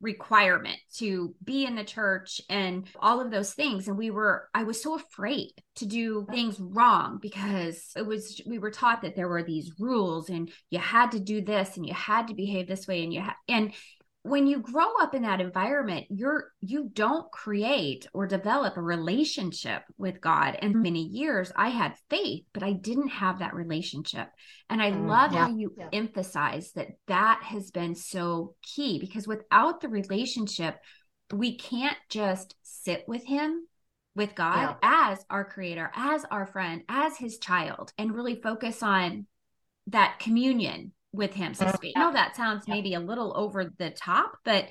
requirement 0.00 0.78
to 0.96 1.34
be 1.44 1.66
in 1.66 1.74
the 1.74 1.84
church 1.84 2.40
and 2.48 2.88
all 2.98 3.20
of 3.20 3.30
those 3.30 3.52
things. 3.52 3.88
And 3.88 3.98
we 3.98 4.10
were 4.10 4.48
i 4.54 4.64
was 4.64 4.82
so 4.82 4.94
afraid 4.94 5.52
to 5.76 5.86
do 5.86 6.26
things 6.30 6.58
wrong 6.58 7.18
because 7.20 7.90
it 7.96 8.06
was 8.06 8.40
we 8.46 8.58
were 8.58 8.70
taught 8.70 9.02
that 9.02 9.16
there 9.16 9.28
were 9.28 9.42
these 9.42 9.72
rules 9.78 10.30
and 10.30 10.50
you 10.70 10.78
had 10.78 11.12
to 11.12 11.20
do 11.20 11.40
this 11.40 11.76
and 11.76 11.86
you 11.86 11.94
had 11.94 12.28
to 12.28 12.34
behave 12.34 12.66
this 12.66 12.86
way 12.86 13.02
and 13.02 13.12
you 13.12 13.20
ha- 13.20 13.36
and 13.48 13.72
when 14.22 14.46
you 14.46 14.58
grow 14.58 14.86
up 15.00 15.14
in 15.14 15.22
that 15.22 15.40
environment 15.40 16.06
you're 16.10 16.52
you 16.60 16.90
don't 16.92 17.30
create 17.32 18.06
or 18.12 18.26
develop 18.26 18.76
a 18.76 18.82
relationship 18.82 19.82
with 19.96 20.20
god 20.20 20.56
and 20.60 20.74
many 20.74 21.02
years 21.02 21.50
i 21.56 21.68
had 21.68 21.94
faith 22.10 22.44
but 22.52 22.62
i 22.62 22.72
didn't 22.72 23.08
have 23.08 23.38
that 23.38 23.54
relationship 23.54 24.28
and 24.68 24.82
i 24.82 24.90
mm, 24.90 25.08
love 25.08 25.32
yeah, 25.32 25.46
how 25.46 25.56
you 25.56 25.72
yeah. 25.76 25.88
emphasize 25.92 26.72
that 26.72 26.88
that 27.06 27.40
has 27.42 27.70
been 27.70 27.94
so 27.94 28.54
key 28.62 28.98
because 28.98 29.26
without 29.26 29.80
the 29.80 29.88
relationship 29.88 30.78
we 31.32 31.56
can't 31.56 31.98
just 32.10 32.54
sit 32.62 33.04
with 33.08 33.24
him 33.24 33.66
with 34.14 34.34
god 34.34 34.76
yeah. 34.82 35.08
as 35.12 35.24
our 35.30 35.44
creator 35.46 35.90
as 35.94 36.26
our 36.30 36.46
friend 36.46 36.82
as 36.90 37.16
his 37.16 37.38
child 37.38 37.90
and 37.96 38.14
really 38.14 38.38
focus 38.42 38.82
on 38.82 39.26
that 39.86 40.18
communion 40.18 40.92
with 41.12 41.34
him, 41.34 41.54
so 41.54 41.64
to 41.64 41.68
uh-huh. 41.68 41.76
speak. 41.76 41.94
I 41.96 42.00
know 42.00 42.12
that 42.12 42.36
sounds 42.36 42.68
maybe 42.68 42.94
a 42.94 43.00
little 43.00 43.32
over 43.36 43.72
the 43.78 43.90
top, 43.90 44.32
but 44.44 44.68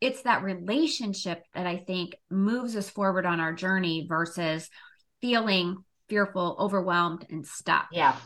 it's 0.00 0.22
that 0.22 0.42
relationship 0.42 1.42
that 1.54 1.66
I 1.66 1.78
think 1.78 2.16
moves 2.30 2.76
us 2.76 2.88
forward 2.88 3.26
on 3.26 3.40
our 3.40 3.52
journey 3.52 4.06
versus 4.08 4.68
feeling 5.20 5.84
fearful, 6.08 6.56
overwhelmed, 6.58 7.26
and 7.30 7.46
stuck. 7.46 7.88
Yeah. 7.92 8.16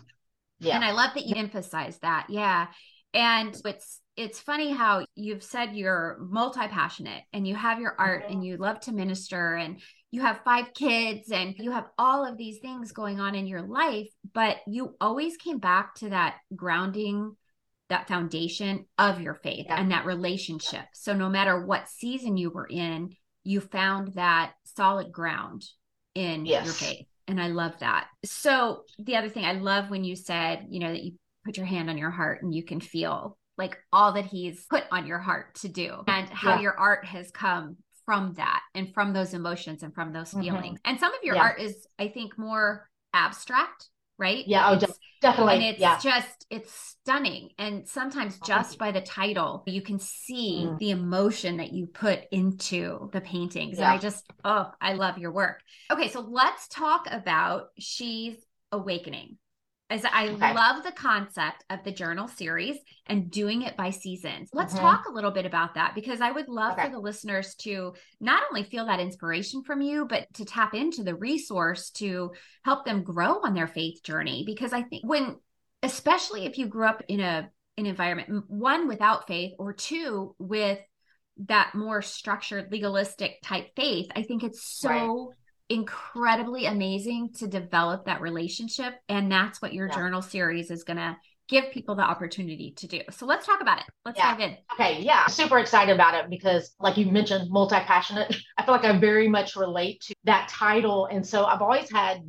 Yeah. 0.60 0.76
And 0.76 0.84
I 0.84 0.92
love 0.92 1.14
that 1.14 1.26
you 1.26 1.34
emphasize 1.36 1.98
that. 2.00 2.26
Yeah. 2.30 2.68
And 3.12 3.56
it's 3.64 4.00
it's 4.16 4.38
funny 4.38 4.72
how 4.72 5.04
you've 5.16 5.42
said 5.42 5.74
you're 5.74 6.18
multi-passionate 6.20 7.22
and 7.32 7.46
you 7.46 7.56
have 7.56 7.80
your 7.80 7.96
art 7.98 8.24
mm-hmm. 8.24 8.32
and 8.32 8.44
you 8.44 8.56
love 8.56 8.78
to 8.80 8.92
minister 8.92 9.54
and 9.54 9.80
you 10.12 10.20
have 10.20 10.42
five 10.44 10.72
kids 10.72 11.32
and 11.32 11.56
you 11.58 11.72
have 11.72 11.86
all 11.98 12.24
of 12.24 12.36
these 12.36 12.60
things 12.60 12.92
going 12.92 13.18
on 13.18 13.34
in 13.34 13.48
your 13.48 13.62
life, 13.62 14.08
but 14.32 14.58
you 14.68 14.94
always 15.00 15.36
came 15.36 15.58
back 15.58 15.96
to 15.96 16.10
that 16.10 16.36
grounding 16.54 17.36
that 17.90 18.08
foundation 18.08 18.86
of 18.98 19.20
your 19.20 19.34
faith 19.34 19.66
yeah. 19.68 19.80
and 19.80 19.90
that 19.90 20.06
relationship. 20.06 20.84
So 20.94 21.12
no 21.12 21.28
matter 21.28 21.64
what 21.64 21.88
season 21.88 22.36
you 22.36 22.50
were 22.50 22.66
in, 22.66 23.14
you 23.44 23.60
found 23.60 24.14
that 24.14 24.52
solid 24.64 25.12
ground 25.12 25.64
in 26.14 26.46
yes. 26.46 26.64
your 26.64 26.74
faith. 26.74 27.06
And 27.28 27.40
I 27.40 27.48
love 27.48 27.78
that. 27.80 28.08
So 28.24 28.82
the 28.98 29.16
other 29.16 29.28
thing 29.28 29.44
I 29.44 29.52
love 29.52 29.90
when 29.90 30.04
you 30.04 30.16
said, 30.16 30.66
you 30.68 30.80
know, 30.80 30.92
that 30.92 31.02
you 31.02 31.12
put 31.44 31.56
your 31.56 31.66
hand 31.66 31.90
on 31.90 31.98
your 31.98 32.10
heart 32.10 32.42
and 32.42 32.54
you 32.54 32.64
can 32.64 32.80
feel 32.80 33.36
like 33.56 33.78
all 33.92 34.12
that 34.12 34.26
he's 34.26 34.66
put 34.66 34.84
on 34.90 35.06
your 35.06 35.18
heart 35.18 35.54
to 35.56 35.68
do 35.68 36.02
and 36.06 36.28
how 36.28 36.56
yeah. 36.56 36.62
your 36.62 36.78
art 36.78 37.04
has 37.04 37.30
come 37.30 37.76
from 38.04 38.34
that 38.34 38.60
and 38.74 38.92
from 38.92 39.12
those 39.12 39.32
emotions 39.32 39.82
and 39.82 39.94
from 39.94 40.12
those 40.12 40.30
mm-hmm. 40.30 40.42
feelings. 40.42 40.78
Mm-hmm. 40.80 40.90
And 40.90 41.00
some 41.00 41.14
of 41.14 41.22
your 41.22 41.36
yeah. 41.36 41.42
art 41.42 41.60
is, 41.60 41.86
I 41.98 42.08
think, 42.08 42.36
more 42.38 42.88
abstract 43.12 43.88
right? 44.18 44.46
Yeah, 44.46 44.70
oh, 44.70 44.78
definitely. 45.20 45.54
And 45.54 45.62
it's 45.62 45.80
yeah. 45.80 45.98
just 45.98 46.46
it's 46.50 46.72
stunning. 46.72 47.50
And 47.58 47.88
sometimes 47.88 48.38
just 48.40 48.78
by 48.78 48.90
the 48.90 49.00
title, 49.00 49.62
you 49.66 49.82
can 49.82 49.98
see 49.98 50.66
mm. 50.66 50.78
the 50.78 50.90
emotion 50.90 51.56
that 51.58 51.72
you 51.72 51.86
put 51.86 52.20
into 52.30 53.10
the 53.12 53.20
paintings. 53.20 53.78
Yeah. 53.78 53.84
And 53.84 53.92
I 53.92 53.98
just 53.98 54.24
oh, 54.44 54.70
I 54.80 54.94
love 54.94 55.18
your 55.18 55.32
work. 55.32 55.62
Okay, 55.90 56.08
so 56.08 56.20
let's 56.20 56.68
talk 56.68 57.06
about 57.10 57.68
She's 57.78 58.36
Awakening 58.72 59.38
is 59.90 60.04
I 60.04 60.28
okay. 60.28 60.54
love 60.54 60.82
the 60.82 60.92
concept 60.92 61.64
of 61.68 61.84
the 61.84 61.92
journal 61.92 62.26
series 62.26 62.76
and 63.06 63.30
doing 63.30 63.62
it 63.62 63.76
by 63.76 63.90
seasons. 63.90 64.48
Let's 64.52 64.72
mm-hmm. 64.72 64.82
talk 64.82 65.04
a 65.06 65.12
little 65.12 65.30
bit 65.30 65.44
about 65.44 65.74
that 65.74 65.94
because 65.94 66.22
I 66.22 66.30
would 66.30 66.48
love 66.48 66.72
okay. 66.72 66.84
for 66.84 66.90
the 66.90 66.98
listeners 66.98 67.54
to 67.56 67.92
not 68.18 68.42
only 68.48 68.62
feel 68.62 68.86
that 68.86 69.00
inspiration 69.00 69.62
from 69.62 69.82
you, 69.82 70.06
but 70.08 70.32
to 70.34 70.44
tap 70.46 70.74
into 70.74 71.04
the 71.04 71.14
resource 71.14 71.90
to 71.90 72.32
help 72.64 72.86
them 72.86 73.02
grow 73.02 73.40
on 73.42 73.54
their 73.54 73.66
faith 73.66 74.02
journey. 74.02 74.44
Because 74.46 74.72
I 74.72 74.82
think 74.82 75.06
when, 75.06 75.36
especially 75.82 76.46
if 76.46 76.56
you 76.56 76.66
grew 76.66 76.86
up 76.86 77.02
in 77.08 77.20
a 77.20 77.50
an 77.76 77.86
environment, 77.86 78.44
one 78.48 78.86
without 78.88 79.26
faith, 79.26 79.52
or 79.58 79.72
two 79.72 80.34
with 80.38 80.78
that 81.48 81.74
more 81.74 82.00
structured 82.00 82.70
legalistic 82.70 83.42
type 83.42 83.70
faith, 83.76 84.06
I 84.14 84.22
think 84.22 84.44
it's 84.44 84.64
so 84.64 84.88
right 84.88 85.36
incredibly 85.68 86.66
amazing 86.66 87.32
to 87.34 87.46
develop 87.46 88.06
that 88.06 88.20
relationship. 88.20 88.94
And 89.08 89.30
that's 89.30 89.62
what 89.62 89.72
your 89.72 89.88
yeah. 89.88 89.94
journal 89.94 90.22
series 90.22 90.70
is 90.70 90.84
going 90.84 90.98
to 90.98 91.16
give 91.48 91.70
people 91.72 91.94
the 91.94 92.02
opportunity 92.02 92.72
to 92.72 92.86
do. 92.86 93.00
So 93.10 93.26
let's 93.26 93.46
talk 93.46 93.60
about 93.60 93.78
it. 93.78 93.84
Let's 94.04 94.18
yeah. 94.18 94.30
dive 94.32 94.40
in. 94.40 94.56
Okay. 94.74 95.02
Yeah. 95.02 95.26
Super 95.26 95.58
excited 95.58 95.94
about 95.94 96.14
it 96.14 96.30
because, 96.30 96.74
like 96.80 96.96
you 96.96 97.06
mentioned, 97.06 97.50
multi 97.50 97.76
passionate. 97.76 98.34
I 98.58 98.64
feel 98.64 98.74
like 98.74 98.84
I 98.84 98.98
very 98.98 99.28
much 99.28 99.56
relate 99.56 100.00
to 100.02 100.14
that 100.24 100.48
title. 100.48 101.06
And 101.06 101.26
so 101.26 101.44
I've 101.44 101.62
always 101.62 101.90
had 101.90 102.22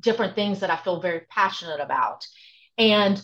different 0.00 0.34
things 0.34 0.60
that 0.60 0.70
I 0.70 0.76
feel 0.76 1.00
very 1.00 1.22
passionate 1.28 1.80
about. 1.80 2.26
And 2.76 3.20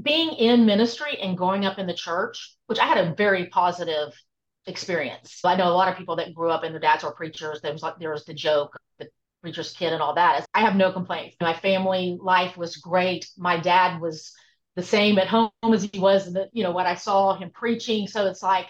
being 0.00 0.30
in 0.30 0.66
ministry 0.66 1.18
and 1.20 1.36
growing 1.36 1.64
up 1.64 1.78
in 1.78 1.86
the 1.86 1.94
church, 1.94 2.56
which 2.66 2.78
I 2.78 2.86
had 2.86 3.06
a 3.06 3.14
very 3.14 3.46
positive 3.46 4.12
experience. 4.66 5.40
I 5.44 5.56
know 5.56 5.68
a 5.68 5.74
lot 5.74 5.88
of 5.88 5.96
people 5.96 6.16
that 6.16 6.34
grew 6.34 6.50
up 6.50 6.62
and 6.62 6.72
their 6.74 6.80
dads 6.80 7.04
were 7.04 7.12
preachers. 7.12 7.60
There 7.60 7.72
was 7.72 7.82
like 7.82 7.98
there 7.98 8.12
was 8.12 8.24
the 8.24 8.34
joke, 8.34 8.76
the 8.98 9.08
preacher's 9.42 9.72
kid, 9.72 9.92
and 9.92 10.02
all 10.02 10.14
that. 10.14 10.46
I 10.54 10.60
have 10.60 10.76
no 10.76 10.92
complaints. 10.92 11.36
My 11.40 11.54
family 11.54 12.18
life 12.20 12.56
was 12.56 12.76
great. 12.76 13.28
My 13.36 13.58
dad 13.58 14.00
was 14.00 14.32
the 14.76 14.82
same 14.82 15.18
at 15.18 15.28
home 15.28 15.50
as 15.72 15.82
he 15.84 15.98
was, 15.98 16.32
the, 16.32 16.48
you 16.52 16.62
know, 16.62 16.70
what 16.70 16.86
I 16.86 16.94
saw 16.94 17.34
him 17.34 17.50
preaching. 17.50 18.06
So 18.06 18.26
it's 18.26 18.42
like 18.42 18.68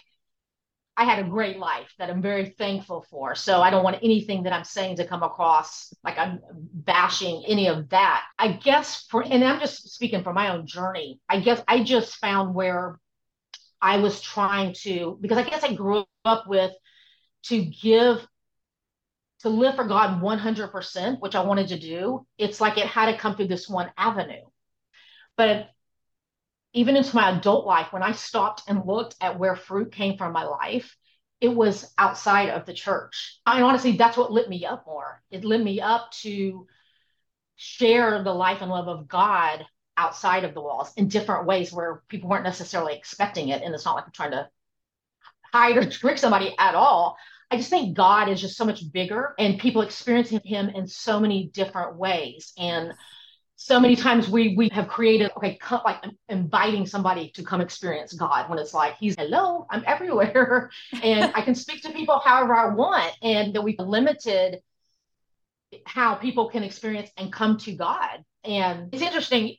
I 0.96 1.04
had 1.04 1.20
a 1.24 1.28
great 1.28 1.58
life 1.58 1.92
that 1.98 2.10
I'm 2.10 2.20
very 2.20 2.50
thankful 2.58 3.06
for. 3.10 3.34
So 3.34 3.62
I 3.62 3.70
don't 3.70 3.84
want 3.84 3.98
anything 4.02 4.42
that 4.42 4.52
I'm 4.52 4.64
saying 4.64 4.96
to 4.96 5.06
come 5.06 5.22
across 5.22 5.92
like 6.04 6.18
I'm 6.18 6.40
bashing 6.50 7.44
any 7.46 7.68
of 7.68 7.88
that. 7.90 8.24
I 8.38 8.52
guess 8.52 9.06
for, 9.10 9.22
and 9.22 9.42
I'm 9.44 9.60
just 9.60 9.94
speaking 9.94 10.22
from 10.22 10.34
my 10.34 10.54
own 10.54 10.66
journey. 10.66 11.20
I 11.28 11.40
guess 11.40 11.62
I 11.66 11.82
just 11.82 12.16
found 12.16 12.54
where 12.54 12.98
I 13.82 13.98
was 13.98 14.20
trying 14.20 14.74
to, 14.82 15.18
because 15.20 15.38
I 15.38 15.42
guess 15.42 15.64
I 15.64 15.74
grew 15.74 16.04
up 16.24 16.46
with 16.46 16.72
to 17.46 17.64
give, 17.64 18.24
to 19.40 19.48
live 19.48 19.74
for 19.74 19.84
God 19.84 20.22
100%, 20.22 21.20
which 21.20 21.34
I 21.34 21.42
wanted 21.44 21.68
to 21.68 21.78
do. 21.80 22.24
It's 22.38 22.60
like 22.60 22.78
it 22.78 22.86
had 22.86 23.10
to 23.10 23.18
come 23.18 23.34
through 23.34 23.48
this 23.48 23.68
one 23.68 23.90
avenue. 23.98 24.44
But 25.36 25.68
even 26.72 26.96
into 26.96 27.16
my 27.16 27.36
adult 27.36 27.66
life, 27.66 27.92
when 27.92 28.04
I 28.04 28.12
stopped 28.12 28.62
and 28.68 28.86
looked 28.86 29.16
at 29.20 29.38
where 29.38 29.56
fruit 29.56 29.90
came 29.90 30.16
from 30.16 30.32
my 30.32 30.44
life, 30.44 30.96
it 31.40 31.48
was 31.48 31.92
outside 31.98 32.50
of 32.50 32.66
the 32.66 32.72
church. 32.72 33.40
I 33.44 33.62
honestly, 33.62 33.96
that's 33.96 34.16
what 34.16 34.30
lit 34.30 34.48
me 34.48 34.64
up 34.64 34.86
more. 34.86 35.20
It 35.28 35.44
lit 35.44 35.60
me 35.60 35.80
up 35.80 36.12
to 36.22 36.68
share 37.56 38.22
the 38.22 38.32
life 38.32 38.58
and 38.60 38.70
love 38.70 38.86
of 38.86 39.08
God 39.08 39.66
outside 40.02 40.44
of 40.44 40.54
the 40.54 40.60
walls 40.60 40.92
in 40.96 41.06
different 41.06 41.46
ways 41.46 41.72
where 41.72 42.02
people 42.08 42.28
weren't 42.28 42.44
necessarily 42.44 42.94
expecting 42.94 43.48
it. 43.48 43.62
And 43.62 43.72
it's 43.74 43.84
not 43.84 43.94
like 43.94 44.06
I'm 44.06 44.12
trying 44.12 44.32
to 44.32 44.48
hide 45.52 45.76
or 45.76 45.88
trick 45.88 46.18
somebody 46.18 46.54
at 46.58 46.74
all. 46.74 47.16
I 47.50 47.56
just 47.56 47.70
think 47.70 47.96
God 47.96 48.28
is 48.28 48.40
just 48.40 48.56
so 48.56 48.64
much 48.64 48.90
bigger 48.92 49.34
and 49.38 49.60
people 49.60 49.82
experiencing 49.82 50.40
him 50.44 50.70
in 50.70 50.88
so 50.88 51.20
many 51.20 51.50
different 51.54 51.96
ways. 51.96 52.52
And 52.58 52.92
so 53.56 53.78
many 53.78 53.94
times 53.94 54.28
we 54.28 54.56
we 54.56 54.68
have 54.72 54.88
created 54.88 55.30
okay 55.36 55.56
like 55.84 56.02
inviting 56.28 56.84
somebody 56.84 57.30
to 57.30 57.44
come 57.44 57.60
experience 57.60 58.12
god 58.12 58.50
when 58.50 58.58
it's 58.58 58.74
like 58.74 58.96
he's 58.96 59.14
hello 59.16 59.66
i'm 59.70 59.84
everywhere 59.86 60.68
and 61.02 61.30
i 61.36 61.42
can 61.42 61.54
speak 61.54 61.80
to 61.80 61.92
people 61.92 62.20
however 62.24 62.54
i 62.56 62.74
want 62.74 63.12
and 63.22 63.54
that 63.54 63.62
we've 63.62 63.78
limited 63.78 64.58
how 65.86 66.16
people 66.16 66.48
can 66.48 66.64
experience 66.64 67.10
and 67.16 67.32
come 67.32 67.56
to 67.56 67.72
god 67.72 68.24
and 68.42 68.92
it's 68.92 69.02
interesting 69.02 69.54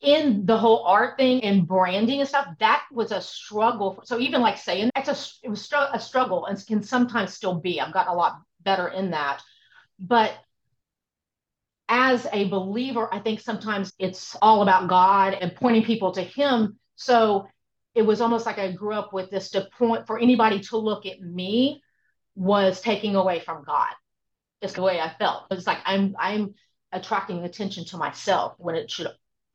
in 0.00 0.46
the 0.46 0.56
whole 0.56 0.84
art 0.84 1.16
thing 1.16 1.42
and 1.42 1.66
branding 1.66 2.20
and 2.20 2.28
stuff, 2.28 2.46
that 2.60 2.84
was 2.92 3.10
a 3.10 3.20
struggle. 3.20 4.00
So 4.04 4.18
even 4.18 4.40
like 4.40 4.56
saying 4.58 4.90
that's 4.94 5.08
a 5.08 5.46
it 5.46 5.48
was 5.48 5.68
a 5.72 5.98
struggle 6.00 6.46
and 6.46 6.64
can 6.66 6.82
sometimes 6.82 7.34
still 7.34 7.54
be. 7.54 7.80
I've 7.80 7.92
gotten 7.92 8.12
a 8.12 8.16
lot 8.16 8.40
better 8.62 8.88
in 8.88 9.10
that, 9.10 9.42
but 9.98 10.34
as 11.88 12.26
a 12.32 12.48
believer, 12.48 13.12
I 13.12 13.18
think 13.18 13.40
sometimes 13.40 13.92
it's 13.98 14.36
all 14.42 14.62
about 14.62 14.88
God 14.88 15.34
and 15.34 15.54
pointing 15.54 15.84
people 15.84 16.12
to 16.12 16.22
Him. 16.22 16.78
So 16.96 17.48
it 17.94 18.02
was 18.02 18.20
almost 18.20 18.46
like 18.46 18.58
I 18.58 18.70
grew 18.72 18.94
up 18.94 19.12
with 19.12 19.30
this 19.30 19.50
to 19.50 19.68
point 19.78 20.06
for 20.06 20.18
anybody 20.18 20.60
to 20.60 20.76
look 20.76 21.06
at 21.06 21.20
me 21.20 21.82
was 22.36 22.80
taking 22.80 23.16
away 23.16 23.40
from 23.40 23.64
God. 23.64 23.88
It's 24.60 24.74
the 24.74 24.82
way 24.82 25.00
I 25.00 25.08
felt. 25.08 25.44
It's 25.50 25.66
like 25.66 25.78
I'm 25.84 26.14
I'm 26.18 26.54
attracting 26.92 27.42
attention 27.44 27.84
to 27.86 27.96
myself 27.96 28.54
when 28.58 28.74
it 28.74 28.90
should 28.90 29.08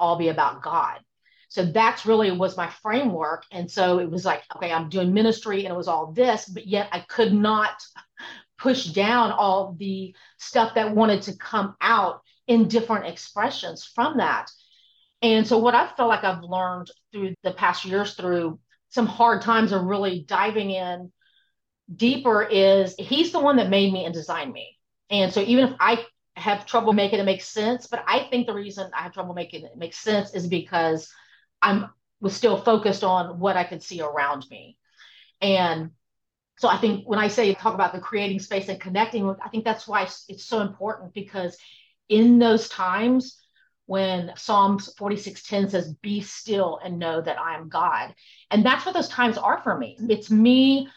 all 0.03 0.17
be 0.17 0.27
about 0.27 0.61
God. 0.61 0.99
So 1.47 1.63
that's 1.63 2.05
really 2.05 2.31
was 2.31 2.57
my 2.57 2.69
framework. 2.81 3.45
And 3.51 3.71
so 3.71 3.99
it 3.99 4.09
was 4.09 4.25
like, 4.25 4.43
okay, 4.55 4.71
I'm 4.71 4.89
doing 4.89 5.13
ministry 5.13 5.63
and 5.63 5.73
it 5.73 5.77
was 5.77 5.87
all 5.87 6.11
this, 6.11 6.45
but 6.45 6.67
yet 6.67 6.89
I 6.91 6.99
could 6.99 7.31
not 7.33 7.71
push 8.57 8.85
down 8.85 9.31
all 9.31 9.75
the 9.79 10.13
stuff 10.37 10.75
that 10.75 10.95
wanted 10.95 11.21
to 11.23 11.37
come 11.37 11.75
out 11.79 12.21
in 12.47 12.67
different 12.67 13.05
expressions 13.05 13.85
from 13.85 14.17
that. 14.17 14.51
And 15.21 15.47
so 15.47 15.57
what 15.57 15.75
I 15.75 15.87
feel 15.95 16.07
like 16.07 16.25
I've 16.25 16.43
learned 16.43 16.91
through 17.13 17.35
the 17.43 17.53
past 17.53 17.85
years 17.85 18.15
through 18.15 18.59
some 18.89 19.05
hard 19.05 19.41
times 19.41 19.71
of 19.71 19.83
really 19.83 20.25
diving 20.27 20.71
in 20.71 21.11
deeper 21.95 22.43
is 22.43 22.95
he's 22.97 23.31
the 23.31 23.39
one 23.39 23.55
that 23.55 23.69
made 23.69 23.93
me 23.93 24.03
and 24.03 24.13
designed 24.13 24.51
me. 24.51 24.77
And 25.09 25.31
so 25.31 25.41
even 25.41 25.69
if 25.69 25.75
I 25.79 26.03
have 26.43 26.65
trouble 26.65 26.93
making 26.93 27.19
it 27.19 27.23
make 27.23 27.41
sense. 27.41 27.87
But 27.87 28.03
I 28.07 28.27
think 28.29 28.47
the 28.47 28.53
reason 28.53 28.91
I 28.93 29.03
have 29.03 29.13
trouble 29.13 29.33
making 29.33 29.63
it 29.63 29.77
make 29.77 29.93
sense 29.93 30.33
is 30.33 30.47
because 30.47 31.09
I'm 31.61 31.89
was 32.19 32.35
still 32.35 32.57
focused 32.57 33.03
on 33.03 33.39
what 33.39 33.57
I 33.57 33.63
could 33.63 33.83
see 33.83 34.01
around 34.01 34.45
me. 34.49 34.77
And 35.41 35.91
so 36.57 36.69
I 36.69 36.77
think 36.77 37.05
when 37.05 37.19
I 37.19 37.27
say 37.27 37.53
talk 37.53 37.73
about 37.73 37.93
the 37.93 37.99
creating 37.99 38.39
space 38.39 38.69
and 38.69 38.79
connecting 38.79 39.27
I 39.43 39.49
think 39.49 39.65
that's 39.65 39.87
why 39.87 40.03
it's 40.03 40.45
so 40.45 40.61
important 40.61 41.13
because 41.13 41.57
in 42.09 42.39
those 42.39 42.69
times 42.69 43.37
when 43.85 44.31
Psalms 44.35 44.93
46:10 44.97 45.71
says, 45.71 45.93
Be 46.01 46.21
still 46.21 46.79
and 46.83 46.99
know 46.99 47.21
that 47.21 47.39
I 47.39 47.55
am 47.55 47.69
God. 47.69 48.13
And 48.51 48.65
that's 48.65 48.85
what 48.85 48.95
those 48.95 49.09
times 49.09 49.37
are 49.37 49.61
for 49.61 49.77
me. 49.77 49.97
It's 50.09 50.29
me 50.31 50.89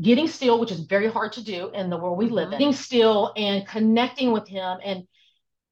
getting 0.00 0.28
still, 0.28 0.58
which 0.58 0.72
is 0.72 0.80
very 0.80 1.08
hard 1.08 1.32
to 1.32 1.44
do 1.44 1.70
in 1.70 1.90
the 1.90 1.96
world 1.96 2.18
we 2.18 2.28
live 2.28 2.48
in, 2.48 2.50
mm-hmm. 2.50 2.58
getting 2.58 2.72
still 2.72 3.32
and 3.36 3.66
connecting 3.66 4.32
with 4.32 4.48
him 4.48 4.78
and 4.84 5.04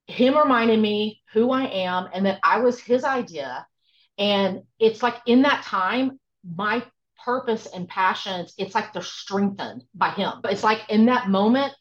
him 0.07 0.37
reminding 0.37 0.81
me 0.81 1.23
who 1.33 1.51
I 1.51 1.65
am 1.65 2.09
and 2.13 2.27
that 2.27 2.39
I 2.43 2.61
was 2.61 2.79
his 2.81 3.05
idea. 3.05 3.67
And 4.19 4.63
it's 4.79 5.03
like 5.03 5.17
in 5.27 5.43
that 5.43 5.65
time, 5.65 6.21
my 6.45 6.85
purpose 7.25 7.67
and 7.67 7.89
passions, 7.89 8.55
it's 8.59 8.75
like 8.75 8.93
they're 8.93 9.03
strengthened 9.03 9.85
by 9.95 10.11
him. 10.11 10.35
But 10.43 10.53
it's 10.53 10.65
like 10.65 10.81
in 10.89 11.07
that 11.07 11.29
moment, 11.29 11.73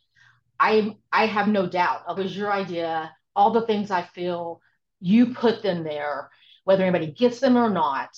I 0.60 0.95
I 1.12 1.25
have 1.25 1.48
no 1.48 1.67
doubt 1.67 2.03
it 2.10 2.15
was 2.15 2.37
your 2.37 2.51
idea, 2.51 3.11
all 3.35 3.51
the 3.51 3.65
things 3.65 3.92
I 3.92 4.03
feel, 4.03 4.61
you 5.00 5.33
put 5.33 5.63
them 5.63 5.83
there, 5.83 6.29
whether 6.63 6.83
anybody 6.83 7.11
gets 7.11 7.39
them 7.39 7.57
or 7.57 7.70
not 7.70 8.09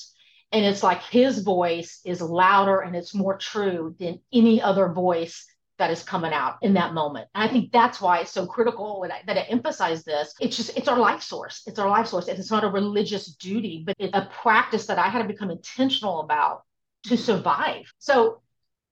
and 0.54 0.63
it's 0.63 0.84
like 0.84 1.02
his 1.02 1.39
voice 1.39 2.00
is 2.06 2.22
louder 2.22 2.82
and 2.82 2.96
it's 2.96 3.16
more 3.16 3.38
true 3.38 3.96
than 4.00 4.20
any 4.32 4.62
other 4.62 4.88
voice 4.89 5.48
that 5.80 5.89
is 5.89 6.04
coming 6.04 6.32
out 6.32 6.58
in 6.62 6.76
that 6.76 6.94
moment. 6.94 7.28
And 7.34 7.44
I 7.44 7.52
think 7.52 7.72
that's 7.72 8.00
why 8.00 8.20
it's 8.20 8.32
so 8.32 8.46
critical 8.46 9.04
I, 9.12 9.24
that 9.26 9.38
I 9.38 9.42
emphasize 9.42 10.04
this. 10.04 10.36
It's 10.39 10.56
just, 10.56 10.78
it's 10.78 10.88
our 10.88 11.00
life 11.00 11.24
source. 11.24 11.63
It's 11.66 11.80
our 11.80 11.89
life 11.89 12.06
source. 12.08 12.28
And 12.28 12.38
it's 12.38 12.52
not 12.52 12.63
a 12.63 12.70
religious 12.70 13.34
duty, 13.36 13.84
but 13.84 13.96
it's 13.98 14.16
a 14.16 14.30
practice 14.44 14.86
that 14.86 15.00
I 15.00 15.10
had 15.10 15.24
to 15.24 15.28
become 15.28 15.50
intentional 15.50 16.20
about 16.20 16.62
to 17.08 17.18
survive. 17.18 17.92
So 17.98 18.42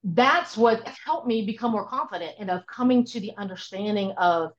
that's 0.03 0.57
what 0.57 0.85
helped 1.05 1.27
me 1.27 1.45
become 1.45 1.71
more 1.71 1.87
confident 1.87 2.33
and 2.39 2.49
of 2.49 2.65
coming 2.65 3.05
to 3.05 3.19
the 3.19 3.33
understanding 3.37 4.13
of 4.17 4.51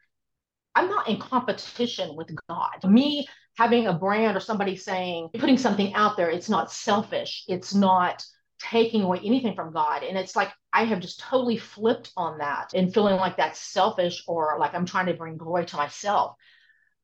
I'm 0.76 0.88
not 0.88 1.08
in 1.08 1.18
competition 1.18 2.14
with 2.16 2.30
God. 2.48 2.84
Me 2.84 3.26
having 3.56 3.86
a 3.86 3.92
brand 3.92 4.36
or 4.36 4.40
somebody 4.40 4.76
saying, 4.76 5.28
putting 5.34 5.58
something 5.58 5.94
out 5.94 6.16
there, 6.16 6.30
it's 6.30 6.48
not 6.48 6.72
selfish. 6.72 7.44
It's 7.48 7.74
not 7.74 8.24
taking 8.58 9.02
away 9.02 9.20
anything 9.24 9.54
from 9.54 9.72
God. 9.72 10.02
And 10.02 10.16
it's 10.16 10.36
like, 10.36 10.50
I 10.72 10.84
have 10.84 11.00
just 11.00 11.20
totally 11.20 11.58
flipped 11.58 12.12
on 12.16 12.38
that 12.38 12.72
and 12.74 12.92
feeling 12.92 13.16
like 13.16 13.36
that's 13.36 13.60
selfish 13.60 14.22
or 14.26 14.56
like 14.58 14.74
I'm 14.74 14.86
trying 14.86 15.06
to 15.06 15.14
bring 15.14 15.36
glory 15.36 15.66
to 15.66 15.76
myself 15.76 16.36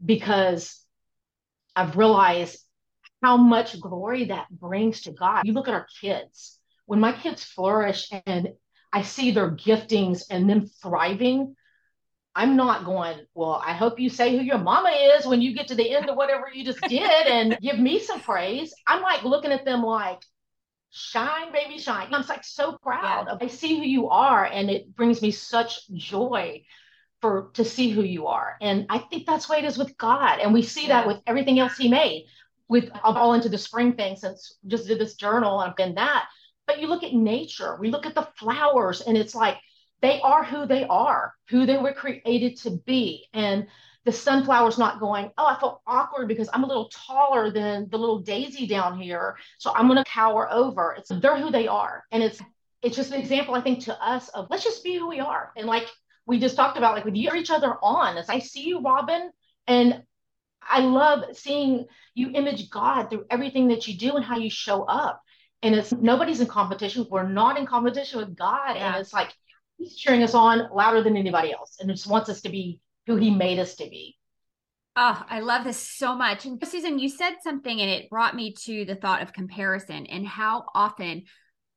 because 0.05 0.81
I've 1.75 1.97
realized 1.97 2.59
how 3.23 3.37
much 3.37 3.81
glory 3.81 4.27
that 4.27 4.47
brings 4.51 5.03
to 5.03 5.13
God. 5.13 5.43
You 5.45 5.53
look 5.53 5.69
at 5.69 5.75
our 5.75 5.87
kids, 6.01 6.59
when 6.87 7.01
my 7.01 7.13
kids 7.13 7.45
flourish 7.45 8.11
and 8.27 8.51
I 8.93 9.03
see 9.03 9.33
their 9.33 9.51
giftings 9.51 10.25
and 10.31 10.49
them 10.49 10.67
thriving, 10.81 11.57
I'm 12.38 12.55
not 12.55 12.85
going, 12.85 13.18
well, 13.35 13.61
I 13.66 13.72
hope 13.72 13.98
you 13.98 14.09
say 14.09 14.37
who 14.37 14.44
your 14.44 14.59
mama 14.59 14.90
is 14.90 15.27
when 15.27 15.42
you 15.42 15.53
get 15.53 15.66
to 15.68 15.74
the 15.74 15.90
end 15.90 16.09
of 16.09 16.14
whatever 16.14 16.44
you 16.55 16.64
just 16.64 16.81
did 16.83 17.03
and 17.27 17.59
give 17.61 17.81
me 17.81 17.98
some 17.98 18.20
praise. 18.20 18.72
I'm 18.87 19.03
like 19.03 19.24
looking 19.24 19.51
at 19.51 19.64
them 19.64 19.83
like, 19.83 20.22
shine, 20.90 21.53
baby, 21.53 21.79
shine. 21.79 22.14
I'm 22.14 22.24
like 22.29 22.44
so 22.44 22.79
proud. 22.81 23.27
Yeah. 23.27 23.38
I 23.40 23.48
see 23.48 23.77
who 23.77 23.83
you 23.83 24.09
are, 24.11 24.44
and 24.44 24.70
it 24.70 24.94
brings 24.94 25.20
me 25.20 25.33
such 25.33 25.88
joy 25.88 26.62
for 27.20 27.51
to 27.55 27.64
see 27.64 27.90
who 27.90 28.03
you 28.03 28.29
are. 28.29 28.57
And 28.61 28.87
I 28.88 28.98
think 28.98 29.27
that's 29.27 29.48
what 29.48 29.59
it 29.59 29.64
is 29.64 29.77
with 29.77 29.98
God. 29.98 30.38
And 30.38 30.55
we 30.55 30.62
see 30.62 30.83
yeah. 30.83 31.01
that 31.01 31.09
with 31.09 31.18
everything 31.27 31.59
else 31.59 31.77
He 31.77 31.88
made. 31.88 32.27
With 32.68 32.88
I'm 33.03 33.16
all 33.16 33.35
into 33.35 33.48
the 33.48 33.59
spring 33.59 33.94
thing 33.94 34.14
since 34.14 34.59
just 34.68 34.87
did 34.87 35.01
this 35.01 35.16
journal 35.16 35.61
and 35.61 35.70
I've 35.70 35.77
been 35.77 35.96
that. 35.96 36.29
But 36.68 36.81
you 36.81 36.87
look 36.87 37.03
at 37.03 37.14
nature, 37.14 37.77
we 37.81 37.90
look 37.90 38.07
at 38.07 38.14
the 38.14 38.29
flowers, 38.37 39.01
and 39.01 39.16
it's 39.16 39.35
like 39.35 39.57
they 40.01 40.21
are 40.21 40.45
who 40.45 40.67
they 40.67 40.85
are, 40.85 41.35
who 41.49 41.67
they 41.67 41.77
were 41.77 41.93
created 41.93 42.57
to 42.59 42.71
be. 42.87 43.27
And 43.33 43.67
the 44.05 44.13
sunflower's 44.13 44.79
not 44.79 45.01
going, 45.01 45.31
oh, 45.37 45.47
I 45.47 45.59
feel 45.59 45.83
awkward 45.87 46.29
because 46.29 46.49
I'm 46.53 46.65
a 46.65 46.67
little 46.67 46.89
taller 46.89 47.51
than 47.51 47.89
the 47.91 47.99
little 47.99 48.21
daisy 48.21 48.67
down 48.67 48.99
here. 48.99 49.37
So 49.59 49.73
I'm 49.75 49.87
going 49.87 50.03
to 50.03 50.11
cower 50.11 50.51
over. 50.51 50.95
It's 50.97 51.11
they're 51.21 51.39
who 51.39 51.51
they 51.51 51.69
are. 51.69 52.05
And 52.13 52.23
it's 52.23 52.41
it's 52.81 52.97
just 52.97 53.13
an 53.13 53.21
example, 53.21 53.55
I 53.55 53.61
think, 53.61 53.85
to 53.85 54.03
us 54.03 54.29
of 54.31 54.47
let's 54.51 54.65
just 54.65 54.85
be 54.85 54.97
who 54.97 55.09
we 55.09 55.21
are. 55.21 55.53
And 55.57 55.67
like 55.67 55.89
we 56.27 56.39
just 56.39 56.57
talked 56.57 56.79
about, 56.79 56.95
like 56.95 57.05
with 57.05 57.17
you 57.17 57.33
each 57.35 57.51
other 57.51 57.75
on, 57.83 58.17
as 58.17 58.29
I 58.29 58.39
see 58.39 58.63
you, 58.63 58.81
Robin, 58.81 59.31
and 59.67 60.03
I 60.63 60.81
love 60.81 61.37
seeing 61.37 61.87
you 62.15 62.31
image 62.31 62.71
God 62.71 63.11
through 63.11 63.25
everything 63.31 63.69
that 63.69 63.89
you 63.89 63.99
do 63.99 64.17
and 64.17 64.25
how 64.25 64.37
you 64.39 64.51
show 64.51 64.85
up. 64.85 65.23
And 65.63 65.75
it's 65.75 65.93
nobody's 65.93 66.41
in 66.41 66.47
competition. 66.47 67.07
We're 67.11 67.29
not 67.29 67.59
in 67.59 67.67
competition 67.67 68.21
with 68.21 68.37
God. 68.37 68.77
Yeah. 68.77 68.93
And 68.93 68.97
it's 68.97 69.13
like 69.13 69.35
he's 69.79 69.97
cheering 69.97 70.23
us 70.23 70.35
on 70.35 70.69
louder 70.73 71.03
than 71.03 71.17
anybody 71.17 71.53
else 71.53 71.77
and 71.81 71.88
just 71.88 72.07
wants 72.07 72.29
us 72.29 72.43
to 72.43 72.49
be 72.49 72.81
who 73.07 73.17
he 73.17 73.31
made 73.31 73.59
us 73.59 73.77
to 73.77 73.88
be. 73.88 74.17
Oh, 74.97 75.25
I 75.29 75.41
love 75.41 75.64
this 75.64 75.79
so 75.79 76.17
much. 76.17 76.45
And 76.45 76.61
Susan, 76.67 76.99
you 76.99 77.09
said 77.09 77.37
something 77.43 77.81
and 77.81 77.88
it 77.88 78.11
brought 78.11 78.35
me 78.35 78.53
to 78.64 78.85
the 78.85 78.97
thought 78.97 79.23
of 79.23 79.33
comparison 79.33 80.07
and 80.07 80.27
how 80.27 80.64
often 80.75 81.23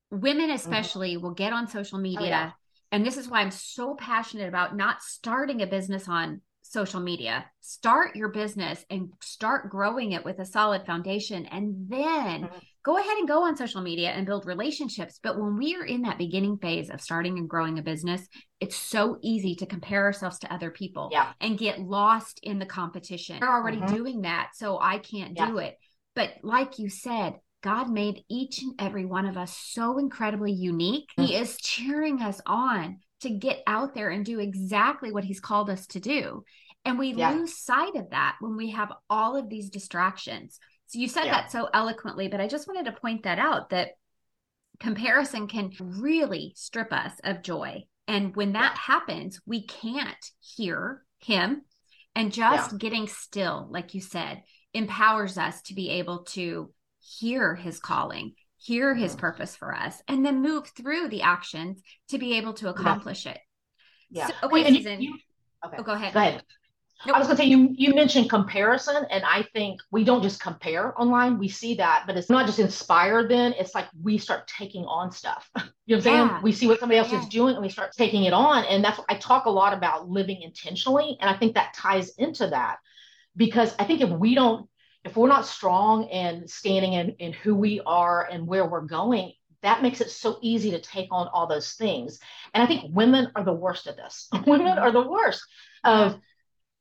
women, 0.10 0.48
mm-hmm. 0.48 0.56
especially, 0.56 1.14
mm-hmm. 1.14 1.24
will 1.24 1.34
get 1.34 1.54
on 1.54 1.68
social 1.68 2.00
media. 2.00 2.20
Oh, 2.22 2.26
yeah. 2.26 2.52
And 2.92 3.06
this 3.06 3.18
is 3.18 3.28
why 3.28 3.42
I'm 3.42 3.52
so 3.52 3.96
passionate 3.96 4.50
about 4.50 4.76
not 4.76 5.02
starting 5.02 5.62
a 5.62 5.68
business 5.68 6.10
on 6.10 6.42
social 6.64 7.00
media. 7.00 7.46
Start 7.62 8.16
your 8.16 8.30
business 8.30 8.84
and 8.90 9.12
start 9.22 9.70
growing 9.70 10.14
it 10.14 10.26
with 10.26 10.40
a 10.40 10.46
solid 10.46 10.86
foundation. 10.86 11.46
And 11.46 11.86
then 11.90 12.44
mm-hmm 12.44 12.58
go 12.84 12.98
ahead 12.98 13.18
and 13.18 13.28
go 13.28 13.44
on 13.44 13.56
social 13.56 13.82
media 13.82 14.10
and 14.10 14.26
build 14.26 14.46
relationships. 14.46 15.20
But 15.22 15.40
when 15.40 15.58
we 15.58 15.76
are 15.76 15.86
in 15.86 16.02
that 16.04 16.18
beginning 16.18 16.58
phase 16.58 16.90
of 16.90 17.02
starting 17.02 17.38
and 17.38 17.50
growing 17.50 17.78
a 17.78 17.84
business, 17.84 18.28
it's 18.60 18.76
so 18.76 19.18
easy 19.22 19.56
to 19.56 19.66
compare 19.66 20.04
ourselves 20.04 20.40
to 20.40 20.54
other 20.54 20.72
people 20.72 21.10
yeah. 21.12 21.34
and 21.40 21.58
get 21.58 21.80
lost 21.80 22.40
in 22.44 22.60
the 22.60 22.66
competition. 22.66 23.38
They're 23.40 23.52
already 23.52 23.78
mm-hmm. 23.78 23.96
doing 23.96 24.22
that, 24.22 24.52
so 24.56 24.80
I 24.80 24.98
can't 24.98 25.34
yeah. 25.36 25.48
do 25.48 25.58
it. 25.60 25.78
But 26.16 26.32
like 26.44 26.80
you 26.80 26.90
said, 26.90 27.36
God 27.62 27.90
made 27.90 28.24
each 28.30 28.64
and 28.64 28.74
every 28.80 29.06
one 29.06 29.28
of 29.28 29.38
us 29.38 29.56
so 29.56 30.00
incredibly 30.00 30.52
unique. 30.52 31.10
Mm-hmm. 31.18 31.28
He 31.28 31.36
is 31.36 31.58
cheering 31.58 32.22
us 32.22 32.42
on 32.46 33.00
to 33.22 33.30
get 33.30 33.62
out 33.68 33.94
there 33.94 34.10
and 34.10 34.26
do 34.26 34.40
exactly 34.40 35.12
what 35.12 35.24
He's 35.24 35.40
called 35.40 35.70
us 35.70 35.86
to 35.88 36.00
do. 36.00 36.44
And 36.84 36.98
we 36.98 37.14
yeah. 37.14 37.32
lose 37.32 37.58
sight 37.58 37.96
of 37.96 38.10
that 38.10 38.38
when 38.40 38.58
we 38.58 38.72
have 38.72 38.92
all 39.10 39.36
of 39.36 39.50
these 39.50 39.70
distractions. 39.70 40.60
So 40.92 41.00
you 41.00 41.08
said 41.08 41.26
yeah. 41.28 41.32
that 41.32 41.52
so 41.52 41.70
eloquently, 41.74 42.28
but 42.28 42.42
I 42.42 42.48
just 42.48 42.68
wanted 42.68 42.84
to 42.84 43.00
point 43.00 43.24
that 43.24 43.40
out 43.40 43.70
that 43.70 43.92
comparison 44.82 45.48
can 45.48 45.72
really 45.80 46.52
strip 46.58 46.92
us 46.92 47.14
of 47.24 47.44
joy. 47.44 47.86
And 48.10 48.36
when 48.36 48.52
that 48.54 48.74
yeah. 48.76 48.94
happens, 48.94 49.40
we 49.46 49.66
can't 49.66 50.26
hear 50.42 51.06
him. 51.20 51.62
And 52.14 52.34
just 52.34 52.74
yeah. 52.74 52.78
getting 52.78 53.08
still, 53.08 53.70
like 53.72 53.94
you 53.94 54.02
said, 54.02 54.44
empowers 54.74 55.38
us 55.38 55.62
to 55.64 55.74
be 55.74 55.92
able 55.92 56.24
to 56.24 56.74
hear 57.00 57.56
his 57.56 57.80
calling, 57.80 58.34
hear 58.58 58.94
his 58.94 59.14
mm-hmm. 59.14 59.22
purpose 59.22 59.56
for 59.56 59.74
us, 59.74 60.02
and 60.10 60.26
then 60.26 60.42
move 60.42 60.68
through 60.76 61.08
the 61.08 61.22
actions 61.22 61.82
to 62.10 62.18
be 62.18 62.34
able 62.34 62.52
to 62.56 62.68
accomplish 62.68 63.26
it. 63.26 63.40
Yeah. 64.10 64.28
So, 64.28 64.34
okay, 64.44 64.52
Wait, 64.52 64.68
Susan. 64.68 65.02
You, 65.02 65.14
okay. 65.66 65.78
Oh, 65.80 65.84
go 65.84 65.94
ahead. 65.94 66.14
Go 66.14 66.20
ahead. 66.20 66.44
I 67.06 67.18
was 67.18 67.28
going 67.28 67.38
to 67.38 67.44
say 67.44 67.50
you 67.50 67.70
you 67.74 67.96
mentioned 67.96 68.30
comparison, 68.30 69.06
and 69.10 69.24
I 69.26 69.44
think 69.54 69.82
we 69.92 70.04
don't 70.04 70.22
just 70.22 70.40
compare 70.40 71.00
online. 71.00 71.40
We 71.40 71.48
see 71.48 71.76
that, 71.76 72.04
but 72.06 72.18
it's 72.18 72.30
not 72.30 72.46
just 72.46 72.60
inspired. 72.60 73.30
Then 73.30 73.54
it's 73.54 73.74
like 73.74 73.88
we 74.02 74.18
start 74.18 74.48
taking 74.48 74.86
on 74.86 75.12
stuff. 75.12 75.50
you 75.56 75.62
know 75.62 75.68
what 75.88 75.96
I'm 75.98 76.02
saying? 76.30 76.44
We 76.44 76.52
see 76.52 76.68
what 76.68 76.80
somebody 76.80 77.00
else 77.00 77.12
yeah. 77.12 77.22
is 77.22 77.28
doing, 77.28 77.56
and 77.56 77.64
we 77.64 77.70
start 77.70 77.94
taking 77.94 78.26
it 78.26 78.34
on. 78.34 78.66
And 78.66 78.84
that's 78.84 79.00
I 79.10 79.16
talk 79.16 79.46
a 79.46 79.50
lot 79.50 79.74
about 79.74 80.10
living 80.10 80.42
intentionally, 80.42 81.18
and 81.20 81.30
I 81.30 81.38
think 81.38 81.56
that 81.56 81.74
ties 81.74 82.10
into 82.18 82.48
that 82.48 82.78
because 83.36 83.74
I 83.80 83.86
think 83.86 84.02
if 84.02 84.10
we 84.10 84.36
don't, 84.36 84.70
if 85.04 85.16
we're 85.18 85.28
not 85.28 85.46
strong 85.46 86.08
and 86.10 86.50
standing 86.50 86.94
in 86.94 87.10
in 87.20 87.34
who 87.34 87.56
we 87.56 87.82
are 87.86 88.28
and 88.32 88.46
where 88.46 88.66
we're 88.66 88.82
going, 88.82 89.34
that 89.64 89.82
makes 89.82 90.02
it 90.02 90.10
so 90.10 90.38
easy 90.42 90.72
to 90.72 90.80
take 90.80 91.08
on 91.12 91.28
all 91.34 91.48
those 91.48 91.74
things. 91.74 92.20
And 92.54 92.64
I 92.64 92.68
think 92.68 92.94
women 92.94 93.32
are 93.36 93.44
the 93.44 93.54
worst 93.54 93.88
at 93.88 93.98
this. 93.98 94.28
women 94.46 94.78
are 94.78 94.92
the 94.92 95.08
worst 95.08 95.44
of 95.84 96.20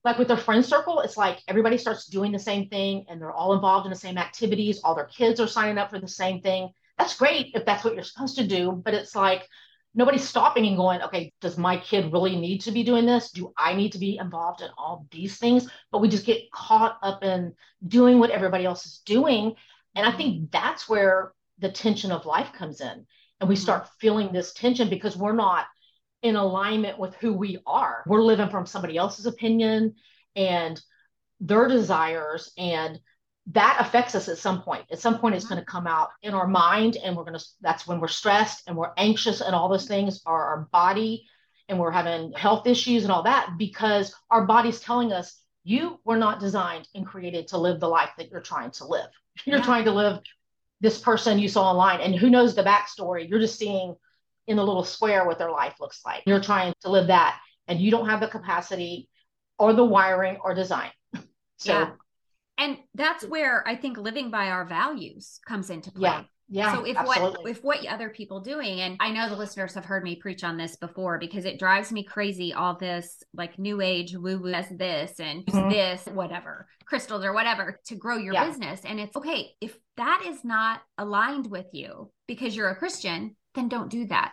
like 0.04 0.18
with 0.18 0.28
their 0.28 0.36
friend 0.36 0.64
circle, 0.64 1.00
it's 1.00 1.16
like 1.16 1.40
everybody 1.46 1.76
starts 1.76 2.06
doing 2.06 2.32
the 2.32 2.38
same 2.38 2.68
thing 2.68 3.04
and 3.08 3.20
they're 3.20 3.32
all 3.32 3.52
involved 3.52 3.86
in 3.86 3.90
the 3.90 3.98
same 3.98 4.16
activities. 4.16 4.80
All 4.82 4.94
their 4.94 5.04
kids 5.04 5.40
are 5.40 5.46
signing 5.46 5.78
up 5.78 5.90
for 5.90 5.98
the 5.98 6.08
same 6.08 6.40
thing. 6.40 6.70
That's 6.98 7.16
great 7.16 7.52
if 7.54 7.64
that's 7.64 7.84
what 7.84 7.94
you're 7.94 8.04
supposed 8.04 8.36
to 8.36 8.46
do, 8.46 8.72
but 8.72 8.94
it's 8.94 9.14
like 9.14 9.46
nobody's 9.94 10.26
stopping 10.26 10.66
and 10.66 10.76
going, 10.76 11.02
okay, 11.02 11.32
does 11.40 11.58
my 11.58 11.76
kid 11.76 12.12
really 12.12 12.36
need 12.36 12.60
to 12.62 12.72
be 12.72 12.82
doing 12.82 13.06
this? 13.06 13.30
Do 13.30 13.52
I 13.56 13.74
need 13.74 13.92
to 13.92 13.98
be 13.98 14.18
involved 14.18 14.62
in 14.62 14.68
all 14.78 15.06
these 15.10 15.36
things? 15.36 15.68
But 15.90 16.00
we 16.00 16.08
just 16.08 16.26
get 16.26 16.50
caught 16.50 16.98
up 17.02 17.22
in 17.22 17.54
doing 17.86 18.18
what 18.18 18.30
everybody 18.30 18.64
else 18.64 18.86
is 18.86 19.02
doing. 19.04 19.54
And 19.94 20.06
I 20.06 20.12
think 20.12 20.50
that's 20.50 20.88
where 20.88 21.32
the 21.58 21.70
tension 21.70 22.12
of 22.12 22.26
life 22.26 22.52
comes 22.52 22.80
in. 22.80 23.06
And 23.40 23.48
we 23.48 23.54
mm-hmm. 23.54 23.62
start 23.62 23.88
feeling 23.98 24.32
this 24.32 24.52
tension 24.52 24.88
because 24.88 25.16
we're 25.16 25.32
not 25.32 25.66
in 26.22 26.36
alignment 26.36 26.98
with 26.98 27.14
who 27.16 27.32
we 27.32 27.58
are. 27.66 28.02
We're 28.06 28.22
living 28.22 28.50
from 28.50 28.66
somebody 28.66 28.96
else's 28.96 29.26
opinion 29.26 29.94
and 30.36 30.80
their 31.40 31.68
desires 31.68 32.52
and 32.58 33.00
that 33.52 33.78
affects 33.80 34.14
us 34.14 34.28
at 34.28 34.38
some 34.38 34.62
point. 34.62 34.84
At 34.92 35.00
some 35.00 35.18
point 35.18 35.34
it's 35.34 35.46
going 35.46 35.60
to 35.60 35.64
come 35.66 35.86
out 35.86 36.10
in 36.22 36.34
our 36.34 36.46
mind 36.46 36.96
and 37.02 37.16
we're 37.16 37.24
going 37.24 37.38
to 37.38 37.44
that's 37.62 37.86
when 37.86 38.00
we're 38.00 38.08
stressed 38.08 38.64
and 38.66 38.76
we're 38.76 38.92
anxious 38.96 39.40
and 39.40 39.54
all 39.54 39.68
those 39.68 39.88
things 39.88 40.20
are 40.26 40.44
our 40.44 40.68
body 40.72 41.26
and 41.68 41.78
we're 41.78 41.90
having 41.90 42.32
health 42.32 42.66
issues 42.66 43.04
and 43.04 43.12
all 43.12 43.22
that 43.22 43.54
because 43.58 44.14
our 44.30 44.44
body's 44.44 44.80
telling 44.80 45.12
us 45.12 45.40
you 45.64 45.98
were 46.04 46.16
not 46.16 46.40
designed 46.40 46.88
and 46.94 47.06
created 47.06 47.48
to 47.48 47.58
live 47.58 47.80
the 47.80 47.88
life 47.88 48.10
that 48.18 48.30
you're 48.30 48.40
trying 48.40 48.70
to 48.72 48.86
live. 48.86 49.08
You're 49.44 49.58
yeah. 49.58 49.64
trying 49.64 49.84
to 49.84 49.92
live 49.92 50.18
this 50.80 50.98
person 50.98 51.38
you 51.38 51.48
saw 51.48 51.70
online 51.70 52.00
and 52.00 52.14
who 52.14 52.28
knows 52.28 52.54
the 52.54 52.62
backstory. 52.62 53.28
You're 53.28 53.38
just 53.38 53.58
seeing 53.58 53.94
in 54.50 54.56
the 54.56 54.64
little 54.64 54.84
square 54.84 55.24
what 55.24 55.38
their 55.38 55.50
life 55.50 55.74
looks 55.80 56.00
like. 56.04 56.24
You're 56.26 56.40
trying 56.40 56.74
to 56.80 56.90
live 56.90 57.06
that 57.06 57.38
and 57.68 57.80
you 57.80 57.90
don't 57.92 58.08
have 58.08 58.20
the 58.20 58.26
capacity 58.26 59.08
or 59.58 59.72
the 59.72 59.84
wiring 59.84 60.38
or 60.42 60.54
design. 60.54 60.90
so 61.58 61.72
yeah. 61.72 61.90
And 62.58 62.76
that's 62.94 63.24
where 63.24 63.66
I 63.66 63.76
think 63.76 63.96
living 63.96 64.30
by 64.30 64.50
our 64.50 64.66
values 64.66 65.38
comes 65.46 65.70
into 65.70 65.92
play. 65.92 66.10
Yeah. 66.10 66.24
Yeah, 66.52 66.74
so 66.74 66.84
if 66.84 66.96
absolutely. 66.96 67.42
what 67.42 67.50
if 67.50 67.62
what 67.62 67.86
other 67.86 68.08
people 68.10 68.40
doing 68.40 68.80
and 68.80 68.96
I 68.98 69.12
know 69.12 69.28
the 69.28 69.36
listeners 69.36 69.74
have 69.74 69.84
heard 69.84 70.02
me 70.02 70.16
preach 70.16 70.42
on 70.42 70.56
this 70.56 70.74
before 70.74 71.16
because 71.16 71.44
it 71.44 71.60
drives 71.60 71.92
me 71.92 72.02
crazy 72.02 72.52
all 72.52 72.76
this 72.76 73.22
like 73.32 73.56
new 73.56 73.80
age 73.80 74.16
woo 74.16 74.36
woo 74.36 74.52
as 74.52 74.68
this 74.68 75.20
and 75.20 75.46
mm-hmm. 75.46 75.70
this 75.70 76.06
whatever 76.06 76.66
crystals 76.86 77.24
or 77.24 77.32
whatever 77.32 77.78
to 77.86 77.94
grow 77.94 78.16
your 78.16 78.34
yeah. 78.34 78.46
business 78.46 78.80
and 78.84 78.98
it's 78.98 79.14
okay 79.14 79.52
if 79.60 79.78
that 79.96 80.24
is 80.26 80.42
not 80.42 80.80
aligned 80.98 81.48
with 81.48 81.66
you 81.72 82.10
because 82.26 82.56
you're 82.56 82.70
a 82.70 82.74
Christian 82.74 83.36
then 83.54 83.68
don't 83.68 83.88
do 83.88 84.08
that 84.08 84.32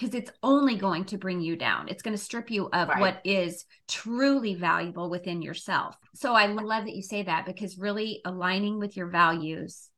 because 0.00 0.14
it's 0.14 0.30
only 0.42 0.76
going 0.76 1.04
to 1.04 1.18
bring 1.18 1.40
you 1.40 1.56
down. 1.56 1.88
It's 1.88 2.02
going 2.02 2.16
to 2.16 2.22
strip 2.22 2.50
you 2.50 2.70
of 2.72 2.88
right. 2.88 3.00
what 3.00 3.20
is 3.22 3.66
truly 3.86 4.54
valuable 4.54 5.10
within 5.10 5.42
yourself. 5.42 5.94
So 6.14 6.32
I 6.32 6.46
love 6.46 6.84
that 6.84 6.96
you 6.96 7.02
say 7.02 7.22
that 7.24 7.44
because 7.44 7.76
really 7.76 8.22
aligning 8.24 8.78
with 8.78 8.96
your 8.96 9.08
values, 9.08 9.90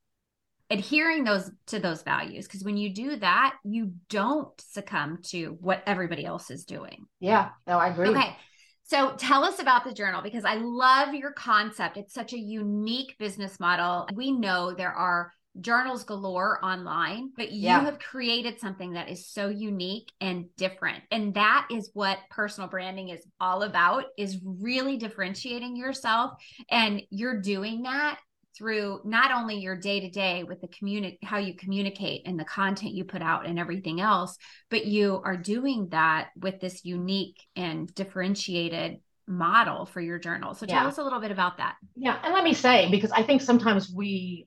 adhering 0.71 1.23
those 1.23 1.51
to 1.67 1.79
those 1.79 2.03
values 2.03 2.49
because 2.49 2.65
when 2.65 2.77
you 2.77 2.93
do 2.93 3.17
that, 3.17 3.55
you 3.65 3.93
don't 4.09 4.61
succumb 4.61 5.19
to 5.27 5.57
what 5.61 5.85
everybody 5.87 6.25
else 6.25 6.51
is 6.51 6.65
doing. 6.65 7.07
Yeah, 7.21 7.51
no, 7.69 7.79
I 7.79 7.89
agree. 7.89 8.09
Okay. 8.09 8.37
So 8.85 9.15
tell 9.17 9.45
us 9.45 9.61
about 9.61 9.85
the 9.85 9.93
journal 9.93 10.21
because 10.21 10.45
I 10.45 10.57
love 10.57 11.15
your 11.15 11.33
concept. 11.33 11.97
It's 11.97 12.13
such 12.13 12.33
a 12.33 12.39
unique 12.39 13.15
business 13.19 13.61
model. 13.61 14.09
We 14.15 14.33
know 14.33 14.75
there 14.75 14.93
are 14.93 15.33
journals 15.61 16.05
galore 16.05 16.65
online, 16.65 17.31
but 17.37 17.53
you 17.53 17.65
yeah. 17.65 17.81
have 17.81 17.99
created 17.99 18.59
something 18.59 18.93
that 18.93 19.11
is 19.11 19.29
so 19.29 19.49
unique 19.49 20.11
and 20.21 20.47
different. 20.57 21.03
And 21.11 21.35
that 21.35 21.69
is 21.71 21.91
what 21.93 22.19
personal 22.31 22.69
branding 22.69 23.11
is 23.11 23.25
all 23.41 23.63
about 23.63 24.05
is 24.17 24.39
really 24.45 24.97
differentiating 24.97 25.77
yourself 25.77 26.33
and 26.71 27.03
you're 27.11 27.41
doing 27.41 27.83
that 27.83 28.19
through 28.57 29.01
not 29.05 29.33
only 29.33 29.57
your 29.57 29.77
day 29.77 30.01
to 30.01 30.11
day 30.11 30.45
with 30.45 30.61
the 30.61 30.69
community 30.69 31.19
how 31.23 31.39
you 31.39 31.55
communicate 31.55 32.23
and 32.27 32.39
the 32.39 32.45
content 32.45 32.93
you 32.93 33.03
put 33.03 33.23
out 33.23 33.47
and 33.47 33.59
everything 33.59 33.99
else 33.99 34.37
but 34.71 34.85
you 34.85 35.23
are 35.25 35.39
doing 35.39 35.89
that 35.91 36.29
with 36.39 36.61
this 36.61 36.85
unique 36.85 37.41
and 37.57 37.95
differentiated 37.95 39.01
model 39.27 39.87
for 39.87 40.03
your 40.03 40.19
journal 40.19 40.53
so 40.53 40.67
tell 40.67 40.83
yeah. 40.83 40.89
us 40.89 40.99
a 40.99 41.03
little 41.03 41.21
bit 41.21 41.31
about 41.31 41.57
that 41.57 41.77
yeah 41.97 42.19
and 42.23 42.35
let 42.35 42.45
me 42.45 42.53
say 42.53 42.91
because 42.91 43.11
i 43.13 43.23
think 43.23 43.41
sometimes 43.41 43.91
we 43.91 44.47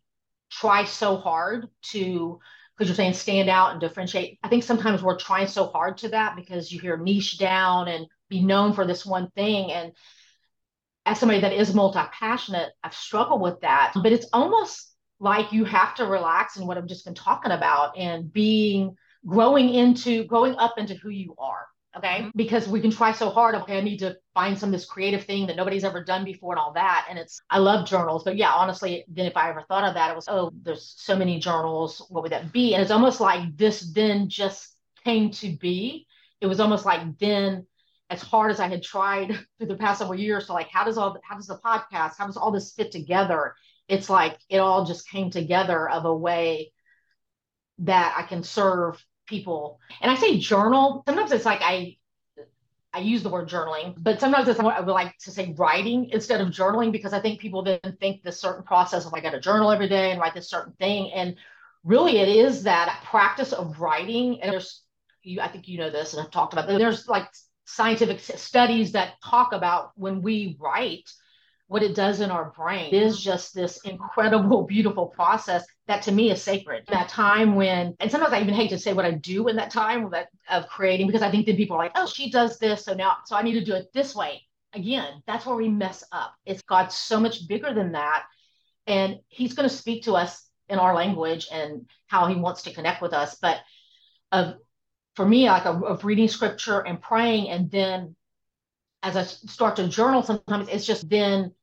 try 0.59 0.85
so 0.85 1.17
hard 1.17 1.67
to 1.81 2.39
because 2.77 2.89
you're 2.89 2.95
saying 2.95 3.13
stand 3.13 3.49
out 3.49 3.71
and 3.71 3.79
differentiate. 3.79 4.39
I 4.43 4.49
think 4.49 4.63
sometimes 4.63 5.01
we're 5.01 5.17
trying 5.17 5.47
so 5.47 5.67
hard 5.67 5.97
to 5.99 6.09
that 6.09 6.35
because 6.35 6.71
you 6.71 6.79
hear 6.79 6.97
niche 6.97 7.37
down 7.37 7.87
and 7.87 8.05
be 8.29 8.41
known 8.41 8.73
for 8.73 8.85
this 8.85 9.05
one 9.05 9.29
thing. 9.31 9.71
And 9.71 9.93
as 11.05 11.19
somebody 11.19 11.41
that 11.41 11.53
is 11.53 11.73
multi-passionate, 11.73 12.71
I've 12.83 12.93
struggled 12.93 13.41
with 13.41 13.61
that. 13.61 13.93
But 13.95 14.11
it's 14.11 14.27
almost 14.33 14.93
like 15.19 15.53
you 15.53 15.63
have 15.63 15.95
to 15.95 16.05
relax 16.05 16.57
in 16.57 16.67
what 16.67 16.77
I've 16.77 16.87
just 16.87 17.05
been 17.05 17.15
talking 17.15 17.51
about 17.51 17.97
and 17.97 18.31
being 18.31 18.95
growing 19.25 19.73
into 19.73 20.25
growing 20.25 20.55
up 20.55 20.75
into 20.77 20.95
who 20.95 21.09
you 21.09 21.35
are 21.37 21.65
okay? 21.97 22.19
Mm-hmm. 22.19 22.29
because 22.35 22.67
we 22.67 22.81
can 22.81 22.91
try 22.91 23.11
so 23.11 23.29
hard 23.29 23.55
okay 23.55 23.77
i 23.77 23.81
need 23.81 23.99
to 23.99 24.15
find 24.33 24.57
some 24.57 24.71
this 24.71 24.85
creative 24.85 25.23
thing 25.25 25.47
that 25.47 25.55
nobody's 25.55 25.83
ever 25.83 26.03
done 26.03 26.23
before 26.25 26.53
and 26.53 26.59
all 26.59 26.73
that 26.73 27.07
and 27.09 27.17
it's 27.19 27.39
i 27.49 27.57
love 27.57 27.87
journals 27.87 28.23
but 28.23 28.35
yeah 28.35 28.51
honestly 28.51 29.03
then 29.07 29.25
if 29.25 29.37
i 29.37 29.49
ever 29.49 29.63
thought 29.67 29.83
of 29.83 29.93
that 29.93 30.11
it 30.11 30.15
was 30.15 30.27
oh 30.27 30.51
there's 30.63 30.93
so 30.97 31.15
many 31.15 31.39
journals 31.39 32.05
what 32.09 32.23
would 32.23 32.31
that 32.31 32.51
be? 32.51 32.73
And 32.73 32.81
it's 32.81 32.91
almost 32.91 33.19
like 33.19 33.55
this 33.57 33.91
then 33.93 34.29
just 34.29 34.75
came 35.03 35.31
to 35.31 35.49
be. 35.49 36.07
It 36.41 36.47
was 36.47 36.59
almost 36.59 36.85
like 36.85 37.17
then 37.19 37.65
as 38.09 38.21
hard 38.21 38.51
as 38.51 38.59
i 38.59 38.67
had 38.67 38.83
tried 38.83 39.29
through 39.57 39.67
the 39.67 39.75
past 39.75 39.99
several 39.99 40.19
years 40.19 40.47
so 40.47 40.53
like 40.53 40.69
how 40.71 40.83
does 40.83 40.97
all 40.97 41.17
how 41.23 41.35
does 41.35 41.47
the 41.47 41.57
podcast 41.57 42.13
how 42.17 42.25
does 42.25 42.37
all 42.37 42.51
this 42.51 42.73
fit 42.73 42.91
together? 42.91 43.55
It's 43.87 44.09
like 44.09 44.37
it 44.49 44.57
all 44.57 44.85
just 44.85 45.09
came 45.09 45.29
together 45.29 45.89
of 45.89 46.05
a 46.05 46.15
way 46.15 46.71
that 47.79 48.15
i 48.17 48.23
can 48.23 48.41
serve 48.41 49.03
people. 49.25 49.79
And 50.01 50.11
I 50.11 50.15
say 50.15 50.39
journal. 50.39 51.03
Sometimes 51.07 51.31
it's 51.31 51.45
like 51.45 51.61
I 51.61 51.97
I 52.93 52.99
use 52.99 53.23
the 53.23 53.29
word 53.29 53.49
journaling, 53.49 53.93
but 53.97 54.21
sometimes 54.21 54.47
it's 54.47 54.59
I 54.59 54.79
would 54.79 54.91
like 54.91 55.17
to 55.19 55.31
say 55.31 55.53
writing 55.57 56.09
instead 56.11 56.39
of 56.39 56.47
journaling 56.47 56.93
because 56.93 57.11
I 57.11 57.19
think 57.19 57.41
people 57.41 57.61
then 57.61 57.97
think 57.99 58.23
this 58.23 58.39
certain 58.39 58.63
process 58.63 59.05
of 59.05 59.13
I 59.13 59.19
got 59.19 59.31
to 59.31 59.39
journal 59.41 59.69
every 59.69 59.89
day 59.89 60.11
and 60.11 60.19
write 60.21 60.33
this 60.33 60.49
certain 60.49 60.73
thing. 60.73 61.11
And 61.11 61.35
really 61.83 62.19
it 62.19 62.29
is 62.29 62.63
that 62.63 63.03
practice 63.05 63.51
of 63.51 63.81
writing. 63.81 64.41
And 64.41 64.51
there's 64.51 64.81
you 65.23 65.41
I 65.41 65.49
think 65.49 65.67
you 65.67 65.77
know 65.77 65.89
this 65.89 66.13
and 66.13 66.23
I've 66.23 66.31
talked 66.31 66.53
about 66.53 66.67
there's 66.67 67.07
like 67.07 67.27
scientific 67.65 68.19
studies 68.19 68.93
that 68.93 69.15
talk 69.23 69.51
about 69.51 69.91
when 69.95 70.21
we 70.21 70.55
write 70.59 71.09
what 71.67 71.81
it 71.81 71.95
does 71.95 72.21
in 72.21 72.29
our 72.29 72.51
brain 72.51 72.93
is 72.93 73.19
just 73.19 73.53
this 73.53 73.79
incredible, 73.83 74.63
beautiful 74.67 75.07
process 75.07 75.65
that 75.87 76.03
to 76.03 76.11
me 76.11 76.31
is 76.31 76.41
sacred. 76.41 76.83
That 76.89 77.09
time 77.09 77.55
when, 77.55 77.95
and 77.99 78.11
sometimes 78.11 78.33
I 78.33 78.41
even 78.41 78.53
hate 78.53 78.69
to 78.69 78.79
say 78.79 78.93
what 78.93 79.05
I 79.05 79.11
do 79.11 79.47
in 79.47 79.55
that 79.55 79.71
time 79.71 80.09
that 80.11 80.27
of 80.49 80.67
creating 80.67 81.07
because 81.07 81.21
I 81.21 81.31
think 81.31 81.45
then 81.45 81.55
people 81.55 81.75
are 81.75 81.83
like, 81.83 81.93
oh, 81.95 82.07
she 82.07 82.29
does 82.29 82.59
this, 82.59 82.85
so 82.85 82.93
now 82.93 83.17
so 83.25 83.35
I 83.35 83.41
need 83.41 83.53
to 83.53 83.65
do 83.65 83.73
it 83.73 83.91
this 83.93 84.15
way. 84.15 84.43
Again, 84.73 85.23
that's 85.25 85.45
where 85.45 85.55
we 85.55 85.69
mess 85.69 86.03
up. 86.11 86.33
It's 86.45 86.61
God 86.61 86.91
so 86.91 87.19
much 87.19 87.47
bigger 87.47 87.73
than 87.73 87.93
that, 87.93 88.25
and 88.85 89.19
He's 89.29 89.53
going 89.53 89.67
to 89.67 89.75
speak 89.75 90.03
to 90.03 90.13
us 90.13 90.47
in 90.69 90.79
our 90.79 90.93
language 90.93 91.47
and 91.51 91.87
how 92.07 92.27
He 92.27 92.35
wants 92.35 92.63
to 92.63 92.73
connect 92.73 93.01
with 93.01 93.13
us. 93.13 93.37
But 93.41 93.59
of 94.31 94.55
for 95.15 95.25
me, 95.25 95.47
like 95.47 95.65
of, 95.65 95.83
of 95.83 96.05
reading 96.05 96.27
scripture 96.27 96.81
and 96.81 97.01
praying, 97.01 97.49
and 97.49 97.71
then 97.71 98.15
as 99.05 99.15
I 99.15 99.23
start 99.23 99.75
to 99.77 99.87
journal, 99.87 100.23
sometimes 100.23 100.67
it's 100.69 100.85
just 100.85 101.09
then 101.09 101.53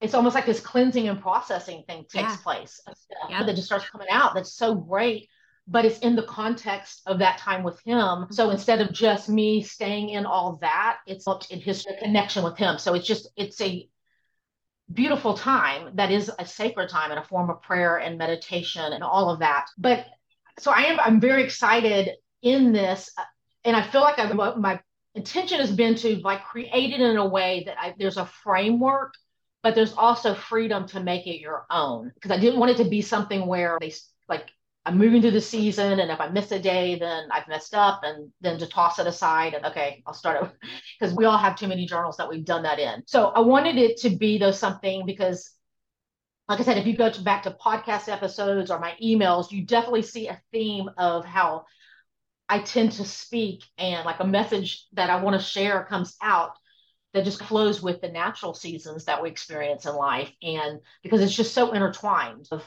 it's 0.00 0.14
almost 0.14 0.34
like 0.34 0.46
this 0.46 0.60
cleansing 0.60 1.08
and 1.08 1.20
processing 1.20 1.84
thing 1.86 2.00
takes 2.04 2.14
yeah. 2.14 2.36
place 2.42 2.80
yeah. 3.28 3.44
that 3.44 3.54
just 3.54 3.66
starts 3.66 3.88
coming 3.88 4.08
out. 4.10 4.34
That's 4.34 4.54
so 4.54 4.74
great 4.74 5.28
but 5.70 5.84
it's 5.84 6.00
in 6.00 6.16
the 6.16 6.24
context 6.24 7.00
of 7.06 7.20
that 7.20 7.38
time 7.38 7.62
with 7.62 7.80
him. 7.84 8.26
So 8.30 8.50
instead 8.50 8.80
of 8.80 8.92
just 8.92 9.28
me 9.28 9.62
staying 9.62 10.10
in 10.10 10.26
all 10.26 10.58
that, 10.60 10.98
it's 11.06 11.26
in 11.48 11.60
his 11.60 11.86
connection 12.02 12.42
with 12.42 12.56
him. 12.56 12.76
So 12.78 12.94
it's 12.94 13.06
just, 13.06 13.28
it's 13.36 13.60
a 13.60 13.88
beautiful 14.92 15.34
time 15.34 15.92
that 15.94 16.10
is 16.10 16.30
a 16.40 16.44
sacred 16.44 16.88
time 16.88 17.10
and 17.10 17.20
a 17.20 17.24
form 17.24 17.50
of 17.50 17.62
prayer 17.62 17.98
and 17.98 18.18
meditation 18.18 18.92
and 18.92 19.04
all 19.04 19.30
of 19.30 19.38
that. 19.38 19.66
But 19.78 20.06
so 20.58 20.72
I 20.72 20.82
am, 20.82 20.98
I'm 20.98 21.20
very 21.20 21.44
excited 21.44 22.10
in 22.42 22.72
this. 22.72 23.10
Uh, 23.16 23.22
and 23.64 23.76
I 23.76 23.82
feel 23.82 24.00
like 24.00 24.18
I'm, 24.18 24.36
my 24.60 24.80
intention 25.14 25.58
has 25.60 25.72
been 25.72 25.94
to 25.96 26.16
like 26.22 26.44
create 26.44 26.92
it 26.92 27.00
in 27.00 27.16
a 27.16 27.26
way 27.26 27.64
that 27.66 27.76
I, 27.78 27.94
there's 27.98 28.16
a 28.16 28.26
framework 28.26 29.14
but 29.62 29.74
there's 29.74 29.92
also 29.92 30.34
freedom 30.34 30.86
to 30.88 31.00
make 31.00 31.26
it 31.26 31.40
your 31.40 31.66
own. 31.70 32.10
Because 32.14 32.30
I 32.30 32.38
didn't 32.38 32.58
want 32.58 32.72
it 32.72 32.82
to 32.82 32.88
be 32.88 33.02
something 33.02 33.46
where 33.46 33.78
they 33.80 33.92
like 34.28 34.48
I'm 34.86 34.96
moving 34.96 35.20
through 35.20 35.32
the 35.32 35.40
season 35.40 36.00
and 36.00 36.10
if 36.10 36.20
I 36.20 36.28
miss 36.28 36.50
a 36.52 36.58
day 36.58 36.98
then 36.98 37.28
I've 37.30 37.48
messed 37.48 37.74
up 37.74 38.00
and 38.02 38.32
then 38.40 38.58
to 38.58 38.66
toss 38.66 38.98
it 38.98 39.06
aside 39.06 39.54
and 39.54 39.66
okay 39.66 40.02
I'll 40.06 40.14
start 40.14 40.42
it 40.44 40.70
because 40.98 41.14
we 41.16 41.26
all 41.26 41.36
have 41.36 41.56
too 41.56 41.68
many 41.68 41.86
journals 41.86 42.16
that 42.16 42.28
we've 42.28 42.44
done 42.44 42.62
that 42.62 42.78
in. 42.78 43.02
So 43.06 43.28
I 43.28 43.40
wanted 43.40 43.76
it 43.76 43.98
to 43.98 44.10
be 44.10 44.38
though 44.38 44.52
something 44.52 45.04
because 45.04 45.50
like 46.48 46.60
I 46.60 46.62
said 46.62 46.78
if 46.78 46.86
you 46.86 46.96
go 46.96 47.10
to 47.10 47.20
back 47.20 47.42
to 47.42 47.50
podcast 47.50 48.08
episodes 48.08 48.70
or 48.70 48.78
my 48.78 48.94
emails 49.02 49.50
you 49.50 49.66
definitely 49.66 50.02
see 50.02 50.28
a 50.28 50.40
theme 50.52 50.88
of 50.96 51.24
how 51.24 51.66
I 52.50 52.58
tend 52.58 52.92
to 52.92 53.04
speak 53.04 53.62
and 53.78 54.04
like 54.04 54.18
a 54.18 54.26
message 54.26 54.84
that 54.94 55.08
I 55.08 55.22
want 55.22 55.40
to 55.40 55.46
share 55.46 55.84
comes 55.84 56.16
out 56.20 56.56
that 57.14 57.24
just 57.24 57.42
flows 57.44 57.80
with 57.80 58.00
the 58.00 58.08
natural 58.08 58.54
seasons 58.54 59.04
that 59.04 59.22
we 59.22 59.30
experience 59.30 59.86
in 59.86 59.94
life. 59.94 60.32
And 60.42 60.80
because 61.04 61.20
it's 61.20 61.34
just 61.34 61.54
so 61.54 61.70
intertwined 61.70 62.48
of 62.50 62.64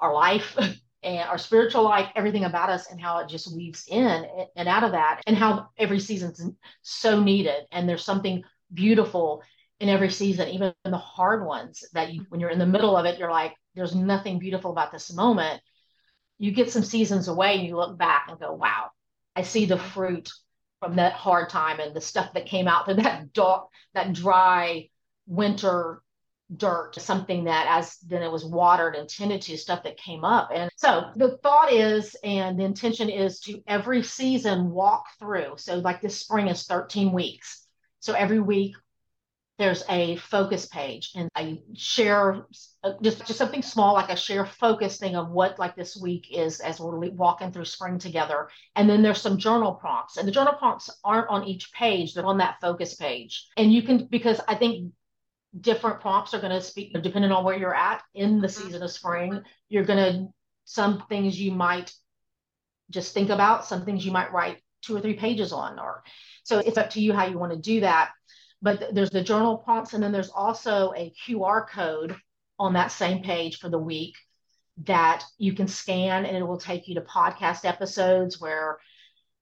our 0.00 0.12
life 0.12 0.58
and 1.04 1.28
our 1.28 1.38
spiritual 1.38 1.84
life, 1.84 2.08
everything 2.16 2.44
about 2.44 2.70
us, 2.70 2.90
and 2.90 3.00
how 3.00 3.18
it 3.20 3.28
just 3.28 3.54
weaves 3.54 3.84
in 3.88 4.26
and 4.56 4.68
out 4.68 4.82
of 4.82 4.92
that, 4.92 5.22
and 5.28 5.36
how 5.36 5.68
every 5.78 6.00
season's 6.00 6.44
so 6.82 7.22
needed. 7.22 7.62
And 7.70 7.88
there's 7.88 8.04
something 8.04 8.42
beautiful 8.74 9.44
in 9.78 9.88
every 9.90 10.10
season, 10.10 10.48
even 10.48 10.74
the 10.84 10.98
hard 10.98 11.46
ones 11.46 11.84
that 11.92 12.12
you, 12.12 12.26
when 12.30 12.40
you're 12.40 12.50
in 12.50 12.58
the 12.58 12.66
middle 12.66 12.96
of 12.96 13.06
it, 13.06 13.18
you're 13.18 13.30
like, 13.30 13.54
there's 13.76 13.94
nothing 13.94 14.40
beautiful 14.40 14.72
about 14.72 14.90
this 14.90 15.12
moment. 15.12 15.60
You 16.42 16.50
get 16.50 16.72
some 16.72 16.82
seasons 16.82 17.28
away 17.28 17.56
and 17.56 17.68
you 17.68 17.76
look 17.76 17.96
back 17.96 18.26
and 18.28 18.36
go, 18.36 18.52
wow, 18.52 18.90
I 19.36 19.42
see 19.42 19.64
the 19.64 19.78
fruit 19.78 20.28
from 20.80 20.96
that 20.96 21.12
hard 21.12 21.48
time 21.48 21.78
and 21.78 21.94
the 21.94 22.00
stuff 22.00 22.32
that 22.34 22.46
came 22.46 22.66
out 22.66 22.84
through 22.84 22.94
that 23.02 23.32
dark, 23.32 23.68
that 23.94 24.12
dry 24.12 24.88
winter 25.28 26.02
dirt, 26.56 26.96
something 26.96 27.44
that 27.44 27.68
as 27.68 27.96
then 27.98 28.22
it 28.22 28.32
was 28.32 28.44
watered 28.44 28.96
and 28.96 29.08
tended 29.08 29.40
to, 29.42 29.56
stuff 29.56 29.84
that 29.84 29.96
came 29.96 30.24
up. 30.24 30.50
And 30.52 30.68
so 30.74 31.10
the 31.14 31.38
thought 31.44 31.72
is, 31.72 32.16
and 32.24 32.58
the 32.58 32.64
intention 32.64 33.08
is 33.08 33.38
to 33.42 33.62
every 33.68 34.02
season 34.02 34.70
walk 34.70 35.04
through. 35.20 35.54
So 35.58 35.76
like 35.76 36.00
this 36.00 36.18
spring 36.18 36.48
is 36.48 36.64
13 36.64 37.12
weeks. 37.12 37.64
So 38.00 38.14
every 38.14 38.40
week 38.40 38.74
there's 39.58 39.84
a 39.88 40.16
focus 40.16 40.66
page 40.66 41.12
and 41.14 41.28
I 41.34 41.60
share 41.76 42.46
uh, 42.82 42.94
just, 43.02 43.26
just 43.26 43.38
something 43.38 43.62
small, 43.62 43.94
like 43.94 44.10
a 44.10 44.16
share 44.16 44.46
focus 44.46 44.98
thing 44.98 45.14
of 45.14 45.30
what 45.30 45.58
like 45.58 45.76
this 45.76 45.96
week 45.96 46.28
is 46.32 46.60
as 46.60 46.80
we're 46.80 47.10
walking 47.10 47.52
through 47.52 47.66
spring 47.66 47.98
together. 47.98 48.48
And 48.74 48.88
then 48.88 49.02
there's 49.02 49.20
some 49.20 49.38
journal 49.38 49.74
prompts 49.74 50.16
and 50.16 50.26
the 50.26 50.32
journal 50.32 50.54
prompts 50.54 50.90
aren't 51.04 51.28
on 51.28 51.44
each 51.44 51.72
page. 51.72 52.14
They're 52.14 52.26
on 52.26 52.38
that 52.38 52.60
focus 52.60 52.94
page. 52.94 53.46
And 53.56 53.72
you 53.72 53.82
can, 53.82 54.06
because 54.06 54.40
I 54.48 54.54
think 54.54 54.92
different 55.60 56.00
prompts 56.00 56.32
are 56.32 56.40
going 56.40 56.52
to 56.52 56.62
speak 56.62 56.94
depending 57.02 57.30
on 57.30 57.44
where 57.44 57.56
you're 57.56 57.74
at 57.74 58.02
in 58.14 58.40
the 58.40 58.48
mm-hmm. 58.48 58.64
season 58.64 58.82
of 58.82 58.90
spring, 58.90 59.42
you're 59.68 59.84
going 59.84 59.98
to, 59.98 60.28
some 60.64 61.04
things 61.08 61.38
you 61.38 61.52
might 61.52 61.92
just 62.90 63.12
think 63.12 63.30
about, 63.30 63.66
some 63.66 63.84
things 63.84 64.04
you 64.04 64.12
might 64.12 64.32
write 64.32 64.58
two 64.80 64.96
or 64.96 65.00
three 65.00 65.14
pages 65.14 65.52
on, 65.52 65.78
or 65.78 66.02
so 66.44 66.58
it's 66.58 66.78
up 66.78 66.90
to 66.90 67.00
you 67.00 67.12
how 67.12 67.26
you 67.26 67.38
want 67.38 67.52
to 67.52 67.58
do 67.58 67.80
that 67.80 68.10
but 68.62 68.94
there's 68.94 69.10
the 69.10 69.22
journal 69.22 69.58
prompts 69.58 69.92
and 69.92 70.02
then 70.02 70.12
there's 70.12 70.30
also 70.30 70.92
a 70.96 71.12
QR 71.26 71.68
code 71.68 72.16
on 72.58 72.72
that 72.74 72.92
same 72.92 73.22
page 73.22 73.58
for 73.58 73.68
the 73.68 73.78
week 73.78 74.14
that 74.84 75.24
you 75.36 75.52
can 75.52 75.68
scan 75.68 76.24
and 76.24 76.36
it 76.36 76.46
will 76.46 76.58
take 76.58 76.88
you 76.88 76.94
to 76.94 77.00
podcast 77.02 77.64
episodes 77.64 78.40
where 78.40 78.78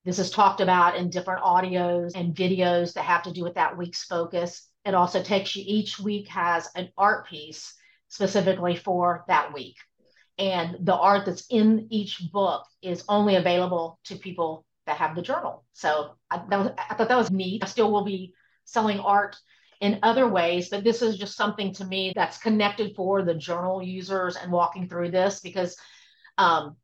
this 0.05 0.19
is 0.19 0.31
talked 0.31 0.61
about 0.61 0.97
in 0.97 1.11
different 1.11 1.43
audios 1.43 2.13
and 2.15 2.35
videos 2.35 2.95
that 2.95 3.05
have 3.05 3.23
to 3.23 3.33
do 3.33 3.43
with 3.43 3.55
that 3.55 3.77
week's 3.77 4.05
focus. 4.05 4.67
It 4.87 4.95
also 4.95 5.23
takes 5.23 5.55
you 5.55 5.63
each 5.67 6.01
week 6.01 6.27
has 6.29 6.69
an 6.75 6.89
art 6.97 7.29
piece 7.29 7.75
specifically 8.09 8.77
for 8.77 9.25
that 9.29 9.53
week. 9.53 9.77
And 10.39 10.79
the 10.81 10.97
art 10.97 11.27
that's 11.27 11.45
in 11.51 11.89
each 11.91 12.23
book 12.33 12.65
is 12.81 13.05
only 13.09 13.37
available 13.37 13.99
to 14.05 14.17
people 14.17 14.65
that 14.87 14.97
have 14.97 15.15
the 15.15 15.21
journal. 15.21 15.67
So 15.75 16.15
I, 16.31 16.39
was, 16.39 16.71
I 16.79 16.95
thought 16.95 17.09
that 17.09 17.19
was 17.19 17.31
neat. 17.31 17.63
I 17.63 17.67
still 17.67 17.93
will 17.93 18.05
be 18.05 18.33
selling 18.71 19.01
art 19.01 19.37
in 19.81 19.99
other 20.03 20.29
ways, 20.29 20.69
but 20.69 20.85
this 20.85 21.01
is 21.03 21.17
just 21.17 21.37
something 21.37 21.73
to 21.75 21.85
me 21.85 22.13
that's 22.15 22.39
connected 22.39 22.95
for 22.95 23.23
the 23.23 23.35
journal 23.35 23.83
users 23.83 24.37
and 24.37 24.53
walking 24.53 24.89
through 24.89 25.11
this 25.11 25.41
because 25.41 25.77
um, 26.37 26.77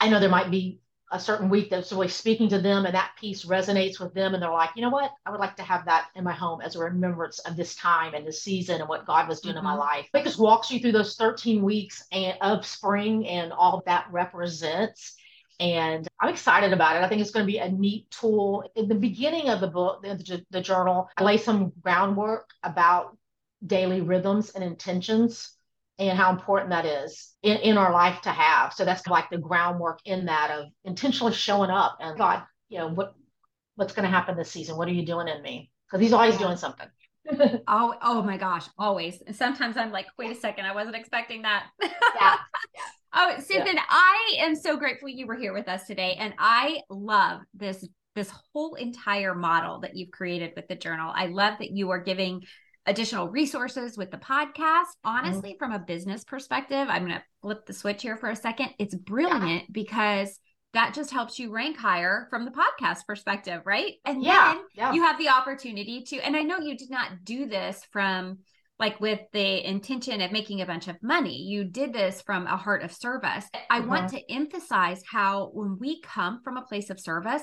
I 0.00 0.08
know 0.08 0.20
there 0.20 0.28
might 0.28 0.50
be 0.50 0.80
a 1.10 1.18
certain 1.18 1.48
week 1.48 1.70
that's 1.70 1.90
really 1.90 2.08
speaking 2.08 2.48
to 2.50 2.60
them 2.60 2.84
and 2.84 2.94
that 2.94 3.12
piece 3.18 3.44
resonates 3.44 3.98
with 3.98 4.12
them 4.14 4.34
and 4.34 4.42
they're 4.42 4.50
like, 4.50 4.70
you 4.76 4.82
know 4.82 4.90
what, 4.90 5.10
I 5.24 5.30
would 5.30 5.40
like 5.40 5.56
to 5.56 5.62
have 5.62 5.86
that 5.86 6.08
in 6.14 6.22
my 6.22 6.34
home 6.34 6.60
as 6.60 6.76
a 6.76 6.80
remembrance 6.80 7.38
of 7.40 7.56
this 7.56 7.74
time 7.74 8.14
and 8.14 8.26
this 8.26 8.42
season 8.42 8.80
and 8.80 8.88
what 8.88 9.06
God 9.06 9.26
was 9.26 9.40
doing 9.40 9.54
mm-hmm. 9.54 9.60
in 9.60 9.64
my 9.64 9.70
mm-hmm. 9.70 9.80
life. 9.80 10.08
It 10.14 10.24
just 10.24 10.38
walks 10.38 10.70
you 10.70 10.80
through 10.80 10.92
those 10.92 11.16
13 11.16 11.62
weeks 11.62 12.04
and, 12.12 12.36
of 12.40 12.66
spring 12.66 13.26
and 13.26 13.52
all 13.52 13.82
that 13.86 14.06
represents 14.10 15.16
and 15.60 16.06
I'm 16.20 16.28
excited 16.28 16.72
about 16.72 16.96
it. 16.96 17.02
I 17.02 17.08
think 17.08 17.20
it's 17.20 17.30
going 17.30 17.46
to 17.46 17.52
be 17.52 17.58
a 17.58 17.70
neat 17.70 18.10
tool. 18.10 18.70
In 18.76 18.88
the 18.88 18.94
beginning 18.94 19.48
of 19.48 19.60
the 19.60 19.66
book, 19.66 20.02
the, 20.02 20.44
the 20.50 20.60
journal, 20.60 21.08
I 21.16 21.24
lay 21.24 21.36
some 21.36 21.72
groundwork 21.82 22.50
about 22.62 23.16
daily 23.66 24.00
rhythms 24.00 24.50
and 24.50 24.62
intentions 24.62 25.52
and 25.98 26.16
how 26.16 26.30
important 26.30 26.70
that 26.70 26.86
is 26.86 27.34
in, 27.42 27.56
in 27.58 27.76
our 27.76 27.92
life 27.92 28.20
to 28.22 28.30
have. 28.30 28.72
So 28.72 28.84
that's 28.84 29.06
like 29.08 29.30
the 29.30 29.38
groundwork 29.38 29.98
in 30.04 30.26
that 30.26 30.50
of 30.52 30.66
intentionally 30.84 31.32
showing 31.32 31.70
up 31.70 31.98
and 32.00 32.16
God, 32.16 32.44
you 32.68 32.78
know, 32.78 32.88
what 32.88 33.14
what's 33.74 33.92
going 33.92 34.04
to 34.04 34.10
happen 34.10 34.36
this 34.36 34.50
season? 34.50 34.76
What 34.76 34.88
are 34.88 34.92
you 34.92 35.04
doing 35.04 35.28
in 35.28 35.42
me? 35.42 35.70
Because 35.86 36.02
he's 36.02 36.12
always 36.12 36.36
doing 36.36 36.56
something. 36.56 36.88
oh, 37.68 37.94
oh 38.02 38.22
my 38.22 38.36
gosh, 38.36 38.66
always. 38.78 39.22
And 39.26 39.34
sometimes 39.34 39.76
I'm 39.76 39.92
like, 39.92 40.06
wait 40.18 40.30
a 40.30 40.34
second, 40.34 40.66
I 40.66 40.74
wasn't 40.74 40.96
expecting 40.96 41.42
that. 41.42 41.66
yeah. 41.80 42.36
Oh, 43.12 43.34
Susan, 43.38 43.74
yeah. 43.74 43.82
I 43.88 44.36
am 44.40 44.54
so 44.54 44.76
grateful 44.76 45.08
you 45.08 45.26
were 45.26 45.36
here 45.36 45.52
with 45.52 45.68
us 45.68 45.86
today. 45.86 46.16
And 46.18 46.34
I 46.38 46.82
love 46.90 47.40
this 47.54 47.86
this 48.14 48.32
whole 48.52 48.74
entire 48.74 49.34
model 49.34 49.80
that 49.80 49.94
you've 49.94 50.10
created 50.10 50.52
with 50.56 50.66
the 50.66 50.74
journal. 50.74 51.12
I 51.14 51.26
love 51.26 51.54
that 51.60 51.70
you 51.70 51.90
are 51.90 52.00
giving 52.00 52.42
additional 52.84 53.28
resources 53.28 53.96
with 53.96 54.10
the 54.10 54.16
podcast. 54.16 54.56
Mm-hmm. 54.56 55.08
Honestly, 55.08 55.50
mm-hmm. 55.50 55.58
from 55.58 55.72
a 55.72 55.78
business 55.78 56.24
perspective, 56.24 56.88
I'm 56.88 57.06
going 57.06 57.18
to 57.18 57.24
flip 57.42 57.64
the 57.66 57.72
switch 57.72 58.02
here 58.02 58.16
for 58.16 58.30
a 58.30 58.36
second. 58.36 58.70
It's 58.78 58.94
brilliant 58.94 59.62
yeah. 59.62 59.66
because 59.70 60.40
that 60.74 60.94
just 60.94 61.12
helps 61.12 61.38
you 61.38 61.52
rank 61.52 61.76
higher 61.76 62.26
from 62.30 62.44
the 62.44 62.50
podcast 62.50 63.06
perspective, 63.06 63.62
right? 63.64 63.94
And 64.04 64.22
yeah, 64.22 64.54
then 64.54 64.64
yeah. 64.74 64.92
you 64.92 65.02
have 65.02 65.18
the 65.18 65.28
opportunity 65.28 66.02
to, 66.08 66.16
and 66.18 66.36
I 66.36 66.42
know 66.42 66.58
you 66.58 66.76
did 66.76 66.90
not 66.90 67.24
do 67.24 67.46
this 67.46 67.86
from 67.92 68.38
like 68.78 69.00
with 69.00 69.20
the 69.32 69.68
intention 69.68 70.20
of 70.20 70.32
making 70.32 70.60
a 70.60 70.66
bunch 70.66 70.88
of 70.88 71.02
money. 71.02 71.36
You 71.36 71.64
did 71.64 71.92
this 71.92 72.22
from 72.22 72.46
a 72.46 72.56
heart 72.56 72.82
of 72.82 72.92
service. 72.92 73.44
I 73.70 73.80
mm-hmm. 73.80 73.88
want 73.88 74.10
to 74.10 74.32
emphasize 74.32 75.02
how 75.10 75.50
when 75.52 75.78
we 75.80 76.00
come 76.00 76.40
from 76.44 76.56
a 76.56 76.62
place 76.62 76.90
of 76.90 77.00
service, 77.00 77.42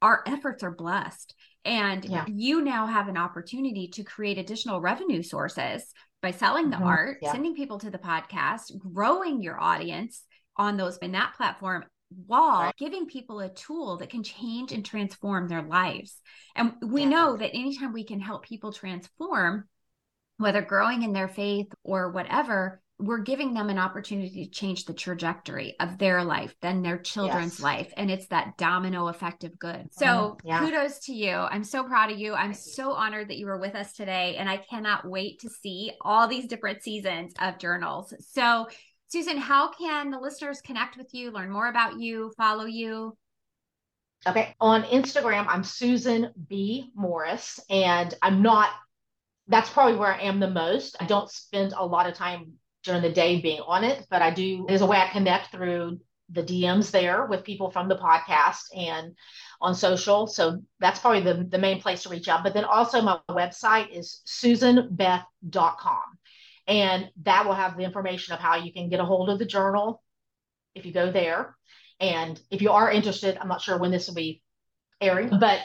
our 0.00 0.22
efforts 0.26 0.62
are 0.62 0.70
blessed. 0.70 1.34
And 1.64 2.04
yeah. 2.04 2.24
you 2.28 2.62
now 2.62 2.86
have 2.86 3.08
an 3.08 3.16
opportunity 3.16 3.88
to 3.94 4.04
create 4.04 4.38
additional 4.38 4.80
revenue 4.80 5.22
sources 5.22 5.84
by 6.22 6.30
selling 6.30 6.70
the 6.70 6.76
mm-hmm. 6.76 6.86
art, 6.86 7.18
yeah. 7.20 7.32
sending 7.32 7.54
people 7.54 7.78
to 7.78 7.90
the 7.90 7.98
podcast, 7.98 8.78
growing 8.78 9.42
your 9.42 9.60
audience 9.60 10.24
on 10.56 10.76
those 10.76 10.98
in 10.98 11.12
that 11.12 11.34
platform 11.36 11.84
while 12.26 12.62
right. 12.62 12.76
giving 12.76 13.06
people 13.06 13.40
a 13.40 13.52
tool 13.52 13.98
that 13.98 14.10
can 14.10 14.22
change 14.22 14.72
and 14.72 14.84
transform 14.84 15.48
their 15.48 15.62
lives. 15.62 16.20
And 16.56 16.74
we 16.82 17.02
yeah. 17.02 17.08
know 17.08 17.36
that 17.36 17.54
anytime 17.54 17.92
we 17.92 18.04
can 18.04 18.20
help 18.20 18.44
people 18.44 18.72
transform, 18.72 19.64
whether 20.40 20.62
growing 20.62 21.02
in 21.02 21.12
their 21.12 21.28
faith 21.28 21.72
or 21.84 22.10
whatever, 22.10 22.80
we're 22.98 23.18
giving 23.18 23.54
them 23.54 23.70
an 23.70 23.78
opportunity 23.78 24.44
to 24.44 24.50
change 24.50 24.84
the 24.84 24.94
trajectory 24.94 25.74
of 25.80 25.98
their 25.98 26.22
life, 26.24 26.54
then 26.60 26.82
their 26.82 26.98
children's 26.98 27.54
yes. 27.54 27.60
life. 27.60 27.92
And 27.96 28.10
it's 28.10 28.26
that 28.28 28.56
domino 28.56 29.08
effect 29.08 29.44
of 29.44 29.58
good. 29.58 29.88
So 29.92 30.06
mm, 30.06 30.40
yeah. 30.44 30.60
kudos 30.60 30.98
to 31.00 31.12
you. 31.12 31.30
I'm 31.30 31.64
so 31.64 31.84
proud 31.84 32.10
of 32.10 32.18
you. 32.18 32.34
I'm 32.34 32.54
so 32.54 32.92
honored 32.92 33.28
that 33.28 33.38
you 33.38 33.46
were 33.46 33.58
with 33.58 33.74
us 33.74 33.92
today. 33.92 34.36
And 34.38 34.48
I 34.48 34.58
cannot 34.58 35.08
wait 35.08 35.40
to 35.40 35.50
see 35.50 35.92
all 36.00 36.28
these 36.28 36.46
different 36.46 36.82
seasons 36.82 37.32
of 37.40 37.58
journals. 37.58 38.12
So, 38.32 38.68
Susan, 39.08 39.38
how 39.38 39.72
can 39.72 40.10
the 40.10 40.18
listeners 40.18 40.60
connect 40.60 40.96
with 40.96 41.12
you, 41.12 41.32
learn 41.32 41.50
more 41.50 41.68
about 41.68 41.98
you, 41.98 42.32
follow 42.36 42.64
you? 42.64 43.16
Okay. 44.26 44.54
On 44.60 44.82
Instagram, 44.84 45.46
I'm 45.48 45.64
Susan 45.64 46.32
B. 46.48 46.90
Morris, 46.94 47.58
and 47.70 48.14
I'm 48.22 48.42
not 48.42 48.70
that's 49.50 49.68
probably 49.68 49.96
where 49.96 50.14
I 50.14 50.22
am 50.22 50.40
the 50.40 50.50
most. 50.50 50.96
I 51.00 51.06
don't 51.06 51.30
spend 51.30 51.74
a 51.76 51.84
lot 51.84 52.08
of 52.08 52.14
time 52.14 52.52
during 52.84 53.02
the 53.02 53.10
day 53.10 53.40
being 53.40 53.60
on 53.66 53.84
it, 53.84 54.06
but 54.08 54.22
I 54.22 54.30
do. 54.30 54.64
There's 54.66 54.80
a 54.80 54.86
way 54.86 54.96
I 54.96 55.08
connect 55.08 55.50
through 55.50 56.00
the 56.30 56.42
DMs 56.42 56.92
there 56.92 57.26
with 57.26 57.44
people 57.44 57.70
from 57.70 57.88
the 57.88 57.96
podcast 57.96 58.74
and 58.74 59.14
on 59.60 59.74
social. 59.74 60.28
So 60.28 60.62
that's 60.78 61.00
probably 61.00 61.22
the, 61.22 61.44
the 61.44 61.58
main 61.58 61.80
place 61.80 62.04
to 62.04 62.08
reach 62.08 62.28
out. 62.28 62.44
But 62.44 62.54
then 62.54 62.64
also 62.64 63.02
my 63.02 63.18
website 63.28 63.90
is 63.90 64.22
susanbeth.com. 64.24 66.02
And 66.68 67.10
that 67.22 67.44
will 67.44 67.54
have 67.54 67.76
the 67.76 67.82
information 67.82 68.32
of 68.32 68.40
how 68.40 68.56
you 68.56 68.72
can 68.72 68.88
get 68.88 69.00
a 69.00 69.04
hold 69.04 69.28
of 69.28 69.40
the 69.40 69.44
journal 69.44 70.02
if 70.76 70.86
you 70.86 70.92
go 70.92 71.10
there. 71.10 71.56
And 71.98 72.40
if 72.50 72.62
you 72.62 72.70
are 72.70 72.90
interested, 72.90 73.36
I'm 73.36 73.48
not 73.48 73.60
sure 73.60 73.76
when 73.76 73.90
this 73.90 74.06
will 74.06 74.14
be 74.14 74.40
airing, 75.00 75.30
but 75.40 75.60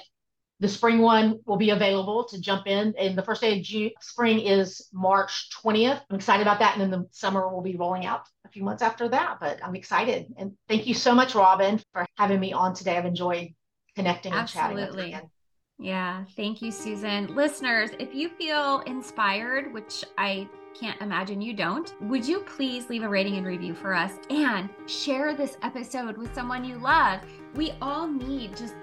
the 0.59 0.69
spring 0.69 0.99
one 0.99 1.39
will 1.45 1.57
be 1.57 1.71
available 1.71 2.23
to 2.25 2.39
jump 2.39 2.67
in. 2.67 2.93
And 2.97 3.17
the 3.17 3.23
first 3.23 3.41
day 3.41 3.57
of 3.57 3.63
June, 3.63 3.91
spring 3.99 4.39
is 4.39 4.87
March 4.93 5.49
20th. 5.63 6.01
I'm 6.09 6.15
excited 6.15 6.41
about 6.41 6.59
that. 6.59 6.77
And 6.77 6.81
then 6.81 6.91
the 6.91 7.07
summer 7.11 7.53
will 7.53 7.61
be 7.61 7.75
rolling 7.75 8.05
out 8.05 8.21
a 8.45 8.49
few 8.49 8.63
months 8.63 8.81
after 8.81 9.09
that. 9.09 9.37
But 9.41 9.59
I'm 9.63 9.75
excited. 9.75 10.33
And 10.37 10.53
thank 10.69 10.87
you 10.87 10.93
so 10.93 11.13
much, 11.13 11.35
Robin, 11.35 11.81
for 11.91 12.05
having 12.17 12.39
me 12.39 12.53
on 12.53 12.73
today. 12.73 12.97
I've 12.97 13.05
enjoyed 13.05 13.49
connecting 13.95 14.31
Absolutely. 14.31 14.81
and 14.81 14.89
chatting 14.89 15.13
with 15.13 15.23
you. 15.23 15.29
Yeah, 15.77 16.23
thank 16.37 16.61
you, 16.61 16.71
Susan. 16.71 17.35
Listeners, 17.35 17.89
if 17.99 18.15
you 18.15 18.29
feel 18.29 18.79
inspired, 18.81 19.73
which 19.73 20.05
I 20.17 20.47
can't 20.79 21.01
imagine 21.01 21.41
you 21.41 21.53
don't, 21.53 21.93
would 22.03 22.25
you 22.25 22.39
please 22.41 22.89
leave 22.89 23.03
a 23.03 23.09
rating 23.09 23.35
and 23.35 23.45
review 23.45 23.73
for 23.73 23.93
us 23.93 24.13
and 24.29 24.69
share 24.87 25.33
this 25.33 25.57
episode 25.63 26.17
with 26.17 26.33
someone 26.33 26.63
you 26.63 26.77
love? 26.77 27.19
We 27.55 27.73
all 27.81 28.07
need 28.07 28.55
just 28.55 28.75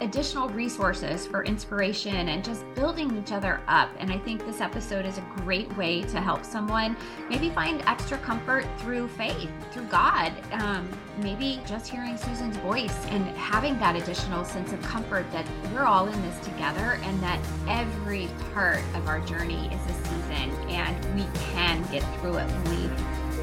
additional 0.00 0.48
resources 0.48 1.26
for 1.26 1.44
inspiration 1.44 2.30
and 2.30 2.44
just 2.44 2.64
building 2.74 3.16
each 3.18 3.32
other 3.32 3.60
up. 3.68 3.90
And 3.98 4.10
I 4.10 4.18
think 4.18 4.44
this 4.46 4.60
episode 4.60 5.04
is 5.04 5.18
a 5.18 5.24
great 5.36 5.74
way 5.76 6.02
to 6.02 6.20
help 6.20 6.44
someone 6.44 6.96
maybe 7.28 7.50
find 7.50 7.82
extra 7.86 8.18
comfort 8.18 8.66
through 8.78 9.08
faith, 9.08 9.50
through 9.72 9.84
God. 9.84 10.32
Um, 10.52 10.88
maybe 11.18 11.60
just 11.66 11.86
hearing 11.88 12.16
Susan's 12.16 12.56
voice 12.58 12.96
and 13.06 13.26
having 13.36 13.78
that 13.78 13.94
additional 13.96 14.44
sense 14.44 14.72
of 14.72 14.80
comfort 14.82 15.30
that 15.32 15.46
we're 15.72 15.84
all 15.84 16.08
in 16.08 16.22
this 16.22 16.38
together 16.40 16.98
and 17.02 17.22
that 17.22 17.40
every 17.68 18.28
part 18.54 18.80
of 18.94 19.06
our 19.06 19.20
journey 19.20 19.68
is 19.72 19.90
a 19.90 19.94
season 20.04 20.50
and 20.70 21.14
we 21.14 21.26
can 21.52 21.82
get 21.92 22.02
through 22.20 22.36
it 22.38 22.46
when 22.46 22.64
we 22.70 22.88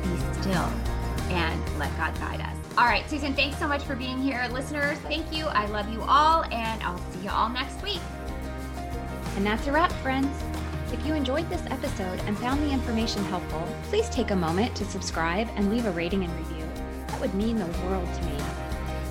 be 0.01 0.33
still 0.41 0.69
and 1.29 1.79
let 1.79 1.95
God 1.97 2.17
guide 2.19 2.41
us. 2.41 2.56
All 2.77 2.85
right, 2.85 3.09
Susan, 3.09 3.33
thanks 3.33 3.57
so 3.57 3.67
much 3.67 3.81
for 3.81 3.95
being 3.95 4.21
here. 4.21 4.47
Listeners, 4.51 4.99
thank 4.99 5.35
you. 5.35 5.47
I 5.47 5.65
love 5.65 5.91
you 5.91 5.99
all, 6.03 6.43
and 6.51 6.83
I'll 6.83 6.99
see 7.11 7.21
you 7.23 7.31
all 7.31 7.49
next 7.49 7.81
week. 7.81 8.01
And 9.35 9.43
that's 9.43 9.65
a 9.65 9.71
wrap, 9.71 9.91
friends. 10.03 10.43
If 10.93 11.03
you 11.03 11.15
enjoyed 11.15 11.49
this 11.49 11.65
episode 11.71 12.19
and 12.27 12.37
found 12.37 12.61
the 12.61 12.71
information 12.71 13.23
helpful, 13.25 13.67
please 13.85 14.07
take 14.11 14.29
a 14.29 14.35
moment 14.35 14.75
to 14.75 14.85
subscribe 14.85 15.49
and 15.55 15.71
leave 15.71 15.87
a 15.87 15.91
rating 15.91 16.23
and 16.23 16.31
review. 16.37 16.69
That 17.07 17.19
would 17.19 17.33
mean 17.33 17.57
the 17.57 17.65
world 17.87 18.07
to 18.13 18.25
me. 18.25 18.37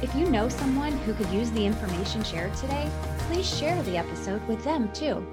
If 0.01 0.15
you 0.15 0.31
know 0.31 0.49
someone 0.49 0.93
who 0.99 1.15
could 1.15 1.31
use 1.31 1.51
the 1.51 1.67
information 1.67 2.23
shared 2.23 2.55
today, 2.55 2.89
please 3.19 3.53
share 3.53 3.83
the 3.83 3.97
episode 3.97 4.47
with 4.47 4.63
them 4.63 4.93
too. 4.93 5.27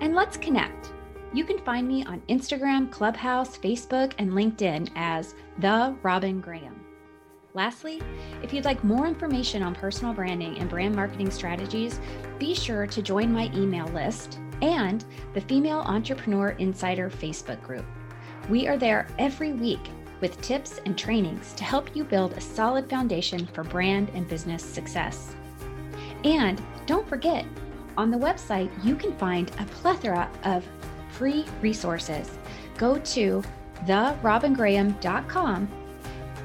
And 0.00 0.12
let's 0.12 0.36
connect. 0.36 0.90
You 1.32 1.44
can 1.44 1.58
find 1.58 1.86
me 1.86 2.04
on 2.04 2.20
Instagram, 2.28 2.90
Clubhouse, 2.90 3.56
Facebook, 3.56 4.12
and 4.18 4.32
LinkedIn 4.32 4.90
as 4.96 5.36
The 5.60 5.94
Robin 6.02 6.40
Graham. 6.40 6.87
Lastly, 7.58 8.00
if 8.40 8.54
you'd 8.54 8.64
like 8.64 8.84
more 8.84 9.08
information 9.08 9.64
on 9.64 9.74
personal 9.74 10.14
branding 10.14 10.56
and 10.60 10.70
brand 10.70 10.94
marketing 10.94 11.28
strategies, 11.28 11.98
be 12.38 12.54
sure 12.54 12.86
to 12.86 13.02
join 13.02 13.32
my 13.32 13.50
email 13.52 13.88
list 13.88 14.38
and 14.62 15.04
the 15.34 15.40
Female 15.40 15.80
Entrepreneur 15.80 16.50
Insider 16.60 17.10
Facebook 17.10 17.60
group. 17.64 17.84
We 18.48 18.68
are 18.68 18.76
there 18.76 19.08
every 19.18 19.54
week 19.54 19.80
with 20.20 20.40
tips 20.40 20.78
and 20.86 20.96
trainings 20.96 21.52
to 21.54 21.64
help 21.64 21.96
you 21.96 22.04
build 22.04 22.34
a 22.34 22.40
solid 22.40 22.88
foundation 22.88 23.44
for 23.46 23.64
brand 23.64 24.12
and 24.14 24.28
business 24.28 24.62
success. 24.62 25.34
And 26.22 26.62
don't 26.86 27.08
forget, 27.08 27.44
on 27.96 28.12
the 28.12 28.18
website, 28.18 28.70
you 28.84 28.94
can 28.94 29.18
find 29.18 29.50
a 29.58 29.64
plethora 29.64 30.30
of 30.44 30.64
free 31.10 31.44
resources. 31.60 32.30
Go 32.76 33.00
to 33.00 33.42
therobingraham.com 33.84 35.77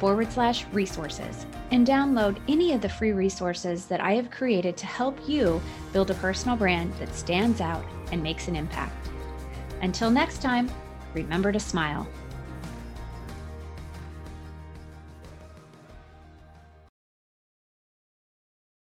forward 0.04 0.30
slash 0.34 0.66
resources 0.74 1.46
and 1.72 1.88
download 1.88 2.38
any 2.50 2.74
of 2.74 2.82
the 2.82 2.90
free 2.90 3.14
resources 3.14 3.86
that 3.86 4.02
I 4.02 4.16
have 4.16 4.30
created 4.30 4.76
to 4.76 4.86
help 4.86 5.18
you 5.30 5.62
build 5.94 6.12
a 6.12 6.14
personal 6.16 6.58
brand 6.58 6.94
that 6.96 7.16
stands 7.16 7.62
out 7.62 7.86
and 8.12 8.22
makes 8.22 8.50
an 8.50 8.58
impact. 8.58 9.08
Until 9.82 10.12
next 10.12 10.42
time, 10.42 10.70
remember 11.14 11.54
to 11.54 11.60
smile. 11.62 12.06